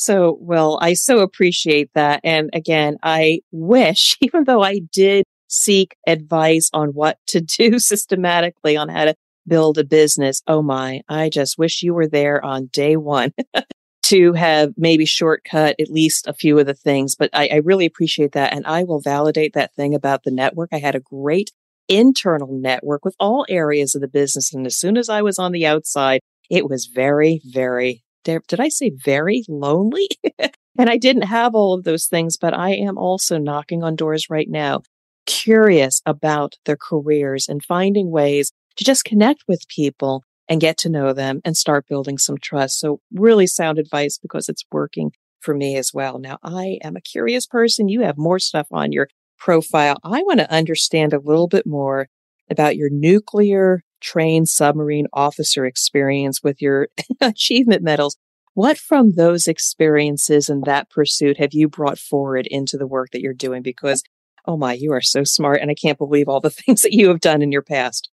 So, 0.04 0.38
well, 0.42 0.80
I 0.82 0.96
so 0.96 1.20
appreciate 1.20 1.90
that. 1.96 2.20
And 2.26 2.50
again, 2.54 2.98
I 3.04 3.40
wish, 3.52 4.18
even 4.22 4.44
though 4.44 4.62
I 4.62 4.80
did 4.92 5.24
seek 5.48 5.96
advice 6.08 6.70
on 6.74 6.90
what 6.90 7.18
to 7.28 7.42
do 7.60 7.80
systematically 7.80 8.76
on 8.76 8.90
how 8.90 9.06
to 9.06 9.16
build 9.48 9.78
a 9.78 9.84
business. 9.84 10.42
Oh 10.48 10.62
my, 10.62 11.02
I 11.10 11.30
just 11.30 11.58
wish 11.58 11.84
you 11.84 11.94
were 11.94 12.08
there 12.08 12.44
on 12.44 12.68
day 12.68 12.96
one 12.96 13.34
to 14.04 14.34
have 14.34 14.74
maybe 14.78 15.06
shortcut 15.06 15.76
at 15.80 15.90
least 15.90 16.28
a 16.28 16.34
few 16.34 16.60
of 16.60 16.66
the 16.66 16.74
things. 16.74 17.16
But 17.16 17.30
I, 17.34 17.50
I 17.52 17.56
really 17.58 17.86
appreciate 17.86 18.34
that. 18.34 18.54
And 18.54 18.66
I 18.66 18.84
will 18.84 19.02
validate 19.02 19.54
that 19.54 19.74
thing 19.76 19.96
about 19.96 20.24
the 20.24 20.32
network. 20.32 20.70
I 20.72 20.80
had 20.80 20.96
a 20.96 21.00
great 21.00 21.52
internal 21.88 22.54
network 22.54 23.04
with 23.04 23.16
all 23.20 23.46
areas 23.50 23.96
of 23.96 24.02
the 24.02 24.08
business. 24.08 24.54
And 24.54 24.66
as 24.66 24.78
soon 24.78 24.98
as 24.98 25.10
I 25.10 25.22
was 25.22 25.40
on 25.40 25.52
the 25.52 25.66
outside, 25.66 26.22
it 26.50 26.70
was 26.70 26.86
very, 26.86 27.42
very, 27.46 28.03
did 28.24 28.60
I 28.60 28.70
say 28.70 28.92
very 28.92 29.44
lonely? 29.48 30.08
and 30.40 30.90
I 30.90 30.98
didn't 30.98 31.24
have 31.24 31.56
all 31.56 31.74
of 31.74 31.84
those 31.84 32.08
things, 32.08 32.38
but 32.38 32.54
I 32.54 32.72
am 32.72 32.98
also 32.98 33.38
knocking 33.38 33.84
on 33.84 33.96
doors 33.96 34.30
right 34.30 34.50
now, 34.50 34.82
curious 35.26 36.02
about 36.06 36.56
their 36.66 36.78
careers 36.78 37.48
and 37.48 37.64
finding 37.64 38.12
ways 38.12 38.52
to 38.78 38.84
just 38.84 39.06
connect 39.06 39.44
with 39.48 39.68
people 39.68 40.24
and 40.50 40.62
get 40.62 40.78
to 40.78 40.90
know 40.90 41.14
them 41.14 41.42
and 41.46 41.56
start 41.56 41.88
building 41.88 42.18
some 42.18 42.38
trust. 42.38 42.80
So 42.80 43.00
really 43.14 43.48
sound 43.48 43.80
advice 43.80 44.18
because 44.18 44.50
it's 44.50 44.66
working 44.72 45.12
for 45.40 45.54
me 45.54 45.78
as 45.78 45.94
well. 45.94 46.20
Now 46.20 46.38
I 46.44 46.80
am 46.84 46.96
a 46.96 47.02
curious 47.02 47.46
person. 47.46 47.90
You 47.90 48.02
have 48.02 48.18
more 48.18 48.40
stuff 48.40 48.68
on 48.72 48.92
your 48.92 49.10
profile. 49.38 49.98
I 50.04 50.22
want 50.24 50.40
to 50.40 50.52
understand 50.52 51.14
a 51.14 51.20
little 51.20 51.48
bit 51.48 51.66
more 51.66 52.08
about 52.50 52.76
your 52.76 52.90
nuclear 52.90 53.84
trained 54.04 54.50
submarine 54.50 55.08
officer 55.14 55.66
experience 55.66 56.44
with 56.44 56.62
your 56.62 56.90
achievement 57.22 57.82
medals. 57.82 58.18
What 58.54 58.78
from 58.78 59.14
those 59.14 59.48
experiences 59.48 60.48
and 60.48 60.64
that 60.66 60.92
pursuit 60.92 61.40
have 61.40 61.54
you 61.54 61.68
brought 61.68 61.98
forward 61.98 62.46
into 62.46 62.78
the 62.78 62.86
work 62.86 63.10
that 63.12 63.22
you're 63.22 63.34
doing? 63.34 63.64
Because, 63.64 64.04
oh 64.46 64.58
my, 64.58 64.74
you 64.74 64.92
are 64.92 65.02
so 65.02 65.24
smart. 65.24 65.60
And 65.60 65.72
I 65.72 65.74
can't 65.74 65.98
believe 65.98 66.28
all 66.28 66.40
the 66.40 66.50
things 66.52 66.82
that 66.82 66.94
you 66.94 67.08
have 67.08 67.20
done 67.20 67.42
in 67.42 67.52
your 67.52 67.64
past. 67.64 68.10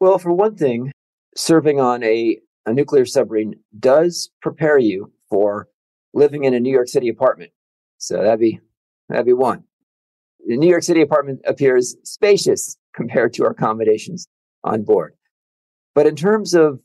Well, 0.00 0.18
for 0.18 0.32
one 0.32 0.56
thing, 0.56 0.92
serving 1.36 1.80
on 1.80 2.02
a, 2.02 2.38
a 2.64 2.72
nuclear 2.72 3.04
submarine 3.04 3.56
does 3.78 4.30
prepare 4.40 4.78
you 4.78 5.12
for 5.28 5.68
living 6.14 6.44
in 6.44 6.54
a 6.54 6.60
New 6.60 6.72
York 6.72 6.88
City 6.88 7.08
apartment. 7.08 7.52
So 7.98 8.16
that'd 8.22 8.40
be 8.40 8.60
that'd 9.08 9.26
be 9.26 9.32
one. 9.32 9.64
The 10.46 10.56
New 10.56 10.68
York 10.68 10.82
City 10.82 11.02
apartment 11.02 11.40
appears 11.46 11.94
spacious 12.02 12.76
compared 12.94 13.32
to 13.34 13.44
our 13.44 13.50
accommodations 13.50 14.26
on 14.64 14.82
board. 14.82 15.14
But 15.94 16.06
in 16.06 16.16
terms 16.16 16.54
of 16.54 16.80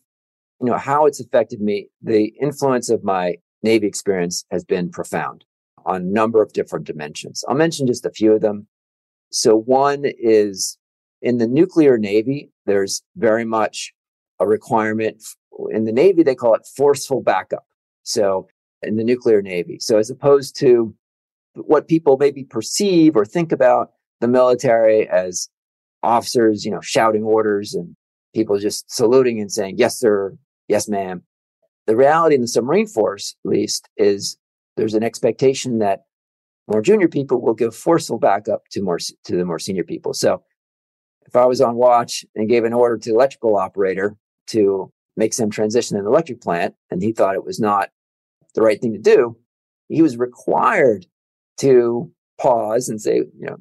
you 0.62 0.68
know 0.68 0.78
how 0.78 1.06
it's 1.06 1.20
affected 1.20 1.62
me, 1.62 1.90
the 2.02 2.34
influence 2.42 2.90
of 2.90 3.04
my 3.04 3.36
Navy 3.64 3.88
experience 3.88 4.46
has 4.52 4.64
been 4.64 4.90
profound 4.90 5.46
on 5.86 6.02
a 6.02 6.06
number 6.06 6.42
of 6.42 6.54
different 6.54 6.86
dimensions. 6.86 7.44
I'll 7.48 7.56
mention 7.56 7.88
just 7.88 8.06
a 8.06 8.12
few 8.12 8.34
of 8.34 8.42
them. 8.42 8.68
So 9.32 9.56
one 9.56 10.04
is 10.06 10.78
in 11.22 11.38
the 11.38 11.48
nuclear 11.48 11.98
Navy, 11.98 12.52
there's 12.66 13.02
very 13.16 13.46
much 13.46 13.94
a 14.40 14.48
requirement. 14.48 15.24
In 15.72 15.86
the 15.86 15.92
Navy, 15.92 16.24
they 16.24 16.36
call 16.36 16.54
it 16.54 16.68
forceful 16.76 17.22
backup. 17.22 17.66
So 18.04 18.48
in 18.84 18.96
the 18.96 19.04
nuclear 19.04 19.42
Navy. 19.42 19.80
So 19.80 19.98
as 19.98 20.10
opposed 20.10 20.56
to 20.60 20.94
what 21.56 21.88
people 21.88 22.18
maybe 22.18 22.44
perceive 22.44 23.16
or 23.16 23.26
think 23.26 23.52
about 23.52 23.92
the 24.22 24.28
military 24.28 25.08
as 25.10 25.50
officers, 26.08 26.66
you 26.66 26.72
know, 26.72 26.82
shouting 26.82 27.24
orders 27.24 27.74
and 27.74 27.96
people 28.34 28.58
just 28.58 28.90
saluting 28.90 29.40
and 29.40 29.52
saying, 29.52 29.76
yes, 29.78 30.00
sir. 30.00 30.36
Yes, 30.68 30.88
ma'am. 30.88 31.24
The 31.86 31.96
reality 31.96 32.36
in 32.36 32.42
the 32.42 32.48
submarine 32.48 32.88
force, 32.88 33.36
at 33.46 33.50
least, 33.50 33.90
is 33.98 34.38
there's 34.76 34.94
an 34.94 35.04
expectation 35.04 35.80
that 35.80 36.04
more 36.68 36.82
junior 36.82 37.08
people 37.08 37.42
will 37.42 37.54
give 37.54 37.76
forceful 37.76 38.20
backup 38.20 38.68
to 38.72 38.82
more 38.82 39.00
to 39.00 39.38
the 39.38 39.46
more 39.46 39.60
senior 39.60 39.84
people. 39.84 40.14
So 40.14 40.44
if 41.26 41.36
I 41.36 41.46
was 41.46 41.62
on 41.62 41.76
watch 41.76 42.26
and 42.36 42.50
gave 42.50 42.64
an 42.64 42.74
order 42.74 42.98
to 42.98 43.10
the 43.10 43.16
electrical 43.16 43.58
operator 43.58 44.16
to 44.48 44.92
make 45.16 45.34
some 45.34 45.50
transition 45.50 45.98
in 45.98 46.04
the 46.04 46.10
electric 46.10 46.42
plant, 46.42 46.76
and 46.92 47.02
he 47.02 47.12
thought 47.12 47.36
it 47.36 47.46
was 47.46 47.60
not 47.60 47.90
the 48.54 48.62
right 48.62 48.80
thing 48.82 48.94
to 48.94 49.00
do, 49.00 49.38
he 49.88 50.02
was 50.02 50.18
required 50.18 51.06
to 51.58 52.12
pause 52.40 52.90
and 52.90 53.02
say, 53.02 53.16
you 53.16 53.46
know, 53.48 53.58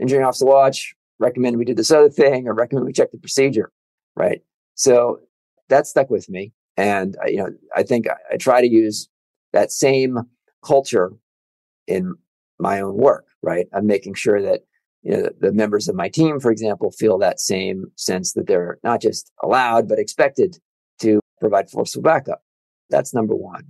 engineering 0.00 0.26
officer 0.26 0.46
watch, 0.46 0.94
recommend 1.18 1.56
we 1.56 1.64
do 1.64 1.74
this 1.74 1.90
other 1.90 2.10
thing 2.10 2.48
or 2.48 2.54
recommend 2.54 2.86
we 2.86 2.92
check 2.92 3.12
the 3.12 3.18
procedure, 3.18 3.72
right? 4.16 4.42
So 4.74 5.20
that 5.68 5.86
stuck 5.86 6.10
with 6.10 6.28
me. 6.28 6.52
And, 6.76 7.16
uh, 7.22 7.28
you 7.28 7.36
know, 7.36 7.50
I 7.74 7.82
think 7.82 8.08
I, 8.08 8.14
I 8.32 8.36
try 8.36 8.60
to 8.60 8.68
use 8.68 9.08
that 9.52 9.70
same 9.70 10.18
culture 10.64 11.12
in 11.86 12.14
my 12.58 12.80
own 12.80 12.96
work, 12.96 13.26
right? 13.42 13.66
I'm 13.72 13.86
making 13.86 14.14
sure 14.14 14.42
that 14.42 14.60
you 15.02 15.12
know, 15.12 15.22
the, 15.22 15.34
the 15.40 15.52
members 15.52 15.88
of 15.88 15.94
my 15.94 16.08
team, 16.08 16.40
for 16.40 16.50
example, 16.50 16.90
feel 16.90 17.18
that 17.18 17.38
same 17.38 17.84
sense 17.96 18.32
that 18.32 18.46
they're 18.46 18.78
not 18.82 19.00
just 19.00 19.30
allowed, 19.42 19.88
but 19.88 19.98
expected 19.98 20.58
to 21.00 21.20
provide 21.40 21.70
forceful 21.70 22.02
backup. 22.02 22.42
That's 22.90 23.14
number 23.14 23.34
one. 23.34 23.64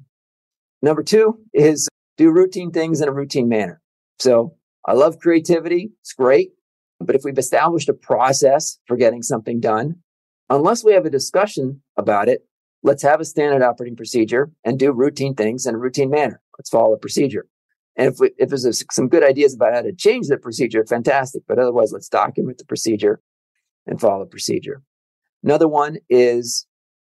Number 0.80 1.02
two 1.02 1.38
is 1.52 1.88
do 2.16 2.30
routine 2.30 2.70
things 2.70 3.00
in 3.00 3.08
a 3.08 3.12
routine 3.12 3.48
manner. 3.48 3.80
So 4.18 4.54
I 4.86 4.92
love 4.92 5.18
creativity. 5.18 5.90
It's 6.02 6.12
great. 6.12 6.52
But 7.00 7.16
if 7.16 7.22
we've 7.24 7.38
established 7.38 7.88
a 7.88 7.94
process 7.94 8.78
for 8.86 8.96
getting 8.96 9.22
something 9.22 9.60
done, 9.60 9.96
unless 10.48 10.84
we 10.84 10.92
have 10.92 11.04
a 11.04 11.10
discussion 11.10 11.82
about 11.96 12.28
it, 12.28 12.46
let's 12.82 13.02
have 13.02 13.20
a 13.20 13.24
standard 13.24 13.62
operating 13.62 13.96
procedure 13.96 14.50
and 14.64 14.78
do 14.78 14.92
routine 14.92 15.34
things 15.34 15.66
in 15.66 15.74
a 15.74 15.78
routine 15.78 16.10
manner. 16.10 16.40
Let's 16.58 16.70
follow 16.70 16.92
the 16.92 17.00
procedure. 17.00 17.46
And 17.96 18.12
if, 18.12 18.18
we, 18.18 18.30
if 18.38 18.48
there's 18.48 18.84
some 18.90 19.08
good 19.08 19.24
ideas 19.24 19.54
about 19.54 19.74
how 19.74 19.82
to 19.82 19.92
change 19.92 20.26
the 20.28 20.36
procedure, 20.36 20.84
fantastic. 20.84 21.42
But 21.46 21.58
otherwise, 21.58 21.92
let's 21.92 22.08
document 22.08 22.58
the 22.58 22.64
procedure 22.64 23.20
and 23.86 24.00
follow 24.00 24.24
the 24.24 24.30
procedure. 24.30 24.82
Another 25.42 25.68
one 25.68 25.98
is 26.08 26.66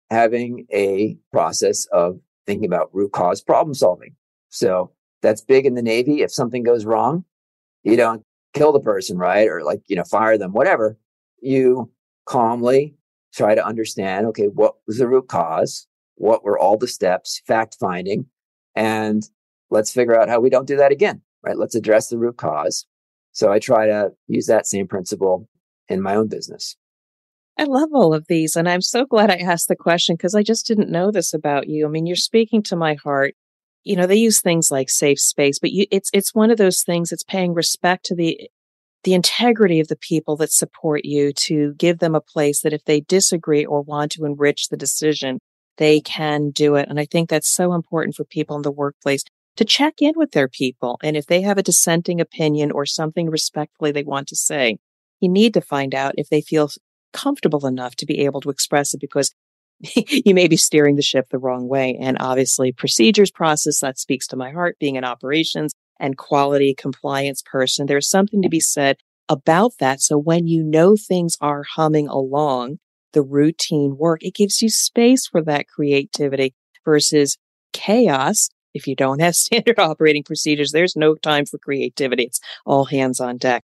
having 0.10 0.68
a 0.74 1.18
process 1.32 1.86
of 1.92 2.20
thinking 2.46 2.66
about 2.66 2.94
root 2.94 3.12
cause 3.12 3.42
problem 3.42 3.74
solving. 3.74 4.16
So 4.50 4.92
that's 5.22 5.42
big 5.42 5.66
in 5.66 5.74
the 5.76 5.82
Navy. 5.82 6.22
If 6.22 6.32
something 6.32 6.64
goes 6.64 6.86
wrong, 6.86 7.26
you 7.84 7.96
don't 7.96 8.24
kill 8.54 8.72
the 8.72 8.80
person, 8.80 9.18
right? 9.18 9.48
Or 9.48 9.64
like, 9.64 9.82
you 9.88 9.96
know, 9.96 10.04
fire 10.04 10.38
them, 10.38 10.54
whatever. 10.54 10.98
You 11.42 11.92
calmly 12.26 12.96
try 13.34 13.56
to 13.56 13.66
understand, 13.66 14.26
okay, 14.28 14.48
what 14.48 14.76
was 14.88 14.98
the 14.98 15.08
root 15.08 15.28
cause? 15.28 15.88
What 16.16 16.44
were 16.44 16.58
all 16.58 16.78
the 16.78 16.88
steps, 16.88 17.42
fact 17.46 17.78
finding? 17.80 18.26
And 18.76 19.24
let's 19.70 19.92
figure 19.92 20.20
out 20.20 20.30
how 20.30 20.40
we 20.40 20.50
don't 20.50 20.68
do 20.68 20.78
that 20.78 20.92
again, 20.92 21.22
right? 21.44 21.58
Let's 21.58 21.76
address 21.76 22.10
the 22.10 22.18
root 22.18 22.38
cause. 22.38 22.86
So 23.32 23.52
I 23.52 23.60
try 23.60 23.86
to 23.86 24.12
use 24.28 24.48
that 24.48 24.66
same 24.66 24.88
principle 24.88 25.48
in 25.90 26.02
my 26.02 26.16
own 26.16 26.28
business. 26.28 26.76
I 27.60 27.64
love 27.64 27.90
all 27.94 28.14
of 28.14 28.26
these. 28.28 28.56
And 28.56 28.70
I'm 28.70 28.82
so 28.82 29.06
glad 29.06 29.32
I 29.32 29.36
asked 29.36 29.68
the 29.68 29.76
question 29.76 30.16
because 30.16 30.36
I 30.36 30.44
just 30.44 30.66
didn't 30.68 30.92
know 30.92 31.12
this 31.12 31.34
about 31.34 31.68
you. 31.68 31.86
I 31.86 31.90
mean, 31.90 32.06
you're 32.06 32.16
speaking 32.16 32.62
to 32.64 32.76
my 32.76 32.96
heart. 32.96 33.36
You 33.88 33.96
know, 33.96 34.08
they 34.08 34.16
use 34.16 34.42
things 34.42 34.70
like 34.70 34.90
safe 34.90 35.20
space, 35.20 35.60
but 35.60 35.72
you, 35.72 35.86
it's, 35.92 36.10
it's 36.14 36.36
one 36.36 36.52
of 36.52 36.58
those 36.58 36.84
things. 36.84 37.12
It's 37.12 37.24
paying 37.24 37.54
respect 37.54 38.06
to 38.06 38.16
the, 38.16 38.50
the 39.04 39.14
integrity 39.14 39.80
of 39.80 39.88
the 39.88 39.96
people 39.96 40.36
that 40.38 40.52
support 40.52 41.06
you 41.06 41.32
to 41.34 41.74
give 41.76 42.00
them 42.00 42.16
a 42.16 42.22
place 42.22 42.62
that 42.62 42.74
if 42.74 42.84
they 42.86 43.02
disagree 43.02 43.66
or 43.66 43.82
want 43.82 44.12
to 44.14 44.26
enrich 44.26 44.68
the 44.68 44.78
decision, 44.78 45.40
they 45.78 46.02
can 46.02 46.50
do 46.50 46.76
it. 46.76 46.90
And 46.90 47.00
I 47.00 47.06
think 47.06 47.30
that's 47.30 47.54
so 47.54 47.74
important 47.74 48.16
for 48.16 48.26
people 48.26 48.56
in 48.56 48.64
the 48.64 48.72
workplace 48.72 49.24
to 49.56 49.66
check 49.66 50.02
in 50.02 50.14
with 50.16 50.32
their 50.32 50.48
people. 50.48 51.00
And 51.04 51.18
if 51.18 51.28
they 51.28 51.42
have 51.42 51.58
a 51.58 51.64
dissenting 51.64 52.22
opinion 52.22 52.72
or 52.72 52.86
something 52.86 53.30
respectfully 53.30 53.92
they 53.92 54.04
want 54.04 54.28
to 54.30 54.36
say, 54.36 54.78
you 55.20 55.30
need 55.30 55.54
to 55.56 55.62
find 55.62 55.96
out 55.96 56.14
if 56.18 56.30
they 56.30 56.42
feel 56.42 56.70
comfortable 57.14 57.66
enough 57.66 57.96
to 57.96 58.06
be 58.06 58.26
able 58.26 58.42
to 58.42 58.50
express 58.50 58.94
it 58.94 59.02
because 59.02 59.34
you 59.96 60.34
may 60.34 60.48
be 60.48 60.58
steering 60.58 60.96
the 60.96 61.02
ship 61.02 61.28
the 61.30 61.38
wrong 61.38 61.68
way. 61.68 61.98
And 62.00 62.18
obviously 62.20 62.72
procedures 62.72 63.32
process 63.32 63.80
that 63.82 64.00
speaks 64.00 64.28
to 64.28 64.36
my 64.36 64.52
heart 64.52 64.78
being 64.80 64.98
an 64.98 65.04
operations 65.04 65.74
and 66.00 66.18
quality 66.18 66.74
compliance 66.74 67.42
person. 67.44 67.86
There's 67.86 68.10
something 68.10 68.42
to 68.42 68.50
be 68.50 68.60
said 68.60 68.98
about 69.30 69.74
that. 69.80 70.02
So 70.02 70.18
when 70.18 70.48
you 70.48 70.64
know 70.64 70.96
things 70.96 71.38
are 71.42 71.64
humming 71.64 72.08
along 72.08 72.80
the 73.14 73.22
routine 73.22 73.98
work, 73.98 74.24
it 74.24 74.36
gives 74.36 74.62
you 74.62 74.70
space 74.70 75.28
for 75.28 75.42
that 75.44 75.68
creativity 75.68 76.54
versus 76.86 77.38
chaos 77.74 78.50
if 78.78 78.88
you 78.88 78.96
don't 78.96 79.20
have 79.20 79.36
standard 79.48 79.80
operating 79.80 80.24
procedures, 80.24 80.72
there's 80.72 80.96
no 80.96 81.16
time 81.16 81.46
for 81.46 81.58
creativity. 81.58 82.24
It's 82.24 82.40
all 82.66 82.86
hands 82.86 83.20
on 83.20 83.38
deck. 83.38 83.64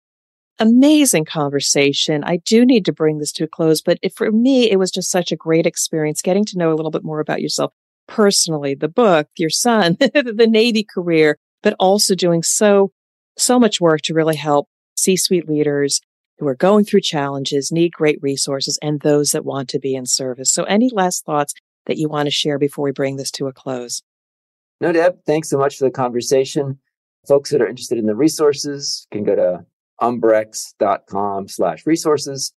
Amazing 0.61 1.25
conversation. 1.25 2.23
I 2.23 2.37
do 2.37 2.67
need 2.67 2.85
to 2.85 2.93
bring 2.93 3.17
this 3.17 3.31
to 3.31 3.45
a 3.45 3.47
close, 3.47 3.81
but 3.81 3.97
for 4.15 4.31
me, 4.31 4.69
it 4.69 4.77
was 4.77 4.91
just 4.91 5.09
such 5.09 5.31
a 5.31 5.35
great 5.35 5.65
experience 5.65 6.21
getting 6.21 6.45
to 6.45 6.57
know 6.59 6.71
a 6.71 6.75
little 6.75 6.91
bit 6.91 7.03
more 7.03 7.19
about 7.19 7.41
yourself 7.41 7.73
personally, 8.07 8.75
the 8.75 8.87
book, 8.87 9.27
your 9.37 9.49
son, 9.49 9.97
the 9.99 10.47
Navy 10.47 10.83
career, 10.83 11.39
but 11.63 11.75
also 11.79 12.13
doing 12.13 12.43
so, 12.43 12.91
so 13.39 13.59
much 13.59 13.81
work 13.81 14.01
to 14.01 14.13
really 14.13 14.35
help 14.35 14.67
C-suite 14.95 15.49
leaders 15.49 15.99
who 16.37 16.47
are 16.47 16.55
going 16.55 16.85
through 16.85 17.01
challenges, 17.01 17.71
need 17.71 17.91
great 17.91 18.19
resources, 18.21 18.77
and 18.83 18.99
those 18.99 19.31
that 19.31 19.43
want 19.43 19.67
to 19.69 19.79
be 19.79 19.95
in 19.95 20.05
service. 20.05 20.51
So 20.51 20.65
any 20.65 20.91
last 20.93 21.25
thoughts 21.25 21.55
that 21.87 21.97
you 21.97 22.07
want 22.07 22.27
to 22.27 22.31
share 22.31 22.59
before 22.59 22.85
we 22.85 22.91
bring 22.91 23.15
this 23.15 23.31
to 23.31 23.47
a 23.47 23.51
close? 23.51 24.03
No, 24.79 24.91
Deb, 24.91 25.23
thanks 25.25 25.49
so 25.49 25.57
much 25.57 25.77
for 25.77 25.85
the 25.85 25.91
conversation. 25.91 26.77
Folks 27.27 27.49
that 27.49 27.63
are 27.63 27.67
interested 27.67 27.97
in 27.97 28.05
the 28.05 28.15
resources 28.15 29.07
can 29.11 29.23
go 29.23 29.35
to 29.35 29.65
umbrex.com 30.01 31.47
slash 31.47 31.85
resources. 31.85 32.53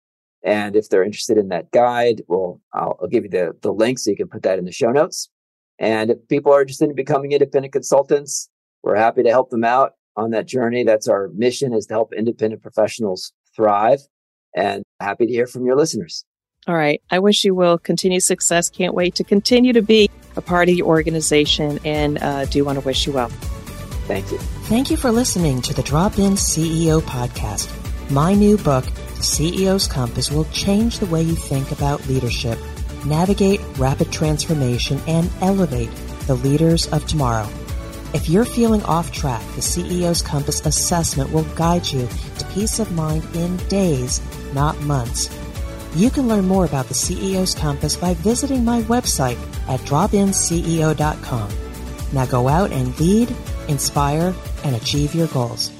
And 0.43 0.75
if 0.75 0.89
they're 0.89 1.03
interested 1.03 1.37
in 1.37 1.49
that 1.49 1.71
guide, 1.71 2.23
well, 2.27 2.61
I'll, 2.73 2.97
I'll, 3.01 3.07
give 3.07 3.23
you 3.23 3.29
the, 3.29 3.55
the 3.61 3.71
link 3.71 3.99
so 3.99 4.09
you 4.09 4.17
can 4.17 4.27
put 4.27 4.43
that 4.43 4.57
in 4.57 4.65
the 4.65 4.71
show 4.71 4.91
notes. 4.91 5.29
And 5.77 6.11
if 6.11 6.17
people 6.29 6.53
are 6.53 6.61
interested 6.61 6.89
in 6.89 6.95
becoming 6.95 7.31
independent 7.31 7.73
consultants, 7.73 8.49
we're 8.83 8.95
happy 8.95 9.23
to 9.23 9.29
help 9.29 9.49
them 9.49 9.63
out 9.63 9.93
on 10.15 10.31
that 10.31 10.47
journey. 10.47 10.83
That's 10.83 11.07
our 11.07 11.29
mission 11.29 11.73
is 11.73 11.85
to 11.87 11.93
help 11.93 12.13
independent 12.13 12.61
professionals 12.61 13.33
thrive 13.55 13.99
and 14.55 14.83
happy 14.99 15.25
to 15.25 15.31
hear 15.31 15.47
from 15.47 15.65
your 15.65 15.75
listeners. 15.75 16.25
All 16.67 16.75
right. 16.75 17.01
I 17.09 17.19
wish 17.19 17.43
you 17.43 17.55
will 17.55 17.77
continue 17.77 18.19
success. 18.19 18.69
Can't 18.69 18.93
wait 18.93 19.15
to 19.15 19.23
continue 19.23 19.73
to 19.73 19.81
be 19.81 20.09
a 20.35 20.41
part 20.41 20.69
of 20.69 20.75
your 20.75 20.87
organization 20.87 21.79
and 21.83 22.21
uh, 22.21 22.45
do 22.45 22.63
want 22.63 22.79
to 22.79 22.85
wish 22.85 23.07
you 23.07 23.13
well. 23.13 23.31
Thank 24.11 24.31
you. 24.33 24.37
Thank 24.39 24.91
you 24.91 24.97
for 24.97 25.09
listening 25.09 25.61
to 25.61 25.73
the 25.73 25.83
Drop 25.83 26.19
In 26.19 26.33
CEO 26.33 26.99
podcast. 26.99 27.69
My 28.11 28.33
new 28.33 28.57
book, 28.57 28.83
The 28.83 29.23
CEO's 29.23 29.87
Compass, 29.87 30.29
will 30.29 30.43
change 30.51 30.99
the 30.99 31.05
way 31.05 31.21
you 31.21 31.33
think 31.33 31.71
about 31.71 32.05
leadership, 32.07 32.59
navigate 33.05 33.61
rapid 33.77 34.11
transformation, 34.11 34.99
and 35.07 35.31
elevate 35.39 35.89
the 36.27 36.35
leaders 36.35 36.87
of 36.87 37.07
tomorrow. 37.07 37.47
If 38.13 38.27
you're 38.27 38.43
feeling 38.43 38.83
off 38.83 39.13
track, 39.13 39.41
the 39.55 39.61
CEO's 39.61 40.21
Compass 40.21 40.65
assessment 40.65 41.31
will 41.31 41.45
guide 41.55 41.87
you 41.87 42.05
to 42.37 42.45
peace 42.53 42.79
of 42.79 42.91
mind 42.91 43.23
in 43.33 43.55
days, 43.69 44.19
not 44.53 44.77
months. 44.81 45.29
You 45.95 46.09
can 46.09 46.27
learn 46.27 46.49
more 46.49 46.65
about 46.65 46.87
the 46.87 46.95
CEO's 46.95 47.55
Compass 47.55 47.95
by 47.95 48.15
visiting 48.15 48.65
my 48.65 48.81
website 48.81 49.39
at 49.69 49.79
dropinceo.com. 49.81 51.49
Now 52.11 52.25
go 52.25 52.49
out 52.49 52.73
and 52.73 52.99
lead, 52.99 53.33
inspire, 53.71 54.33
and 54.63 54.75
achieve 54.75 55.15
your 55.15 55.27
goals. 55.27 55.71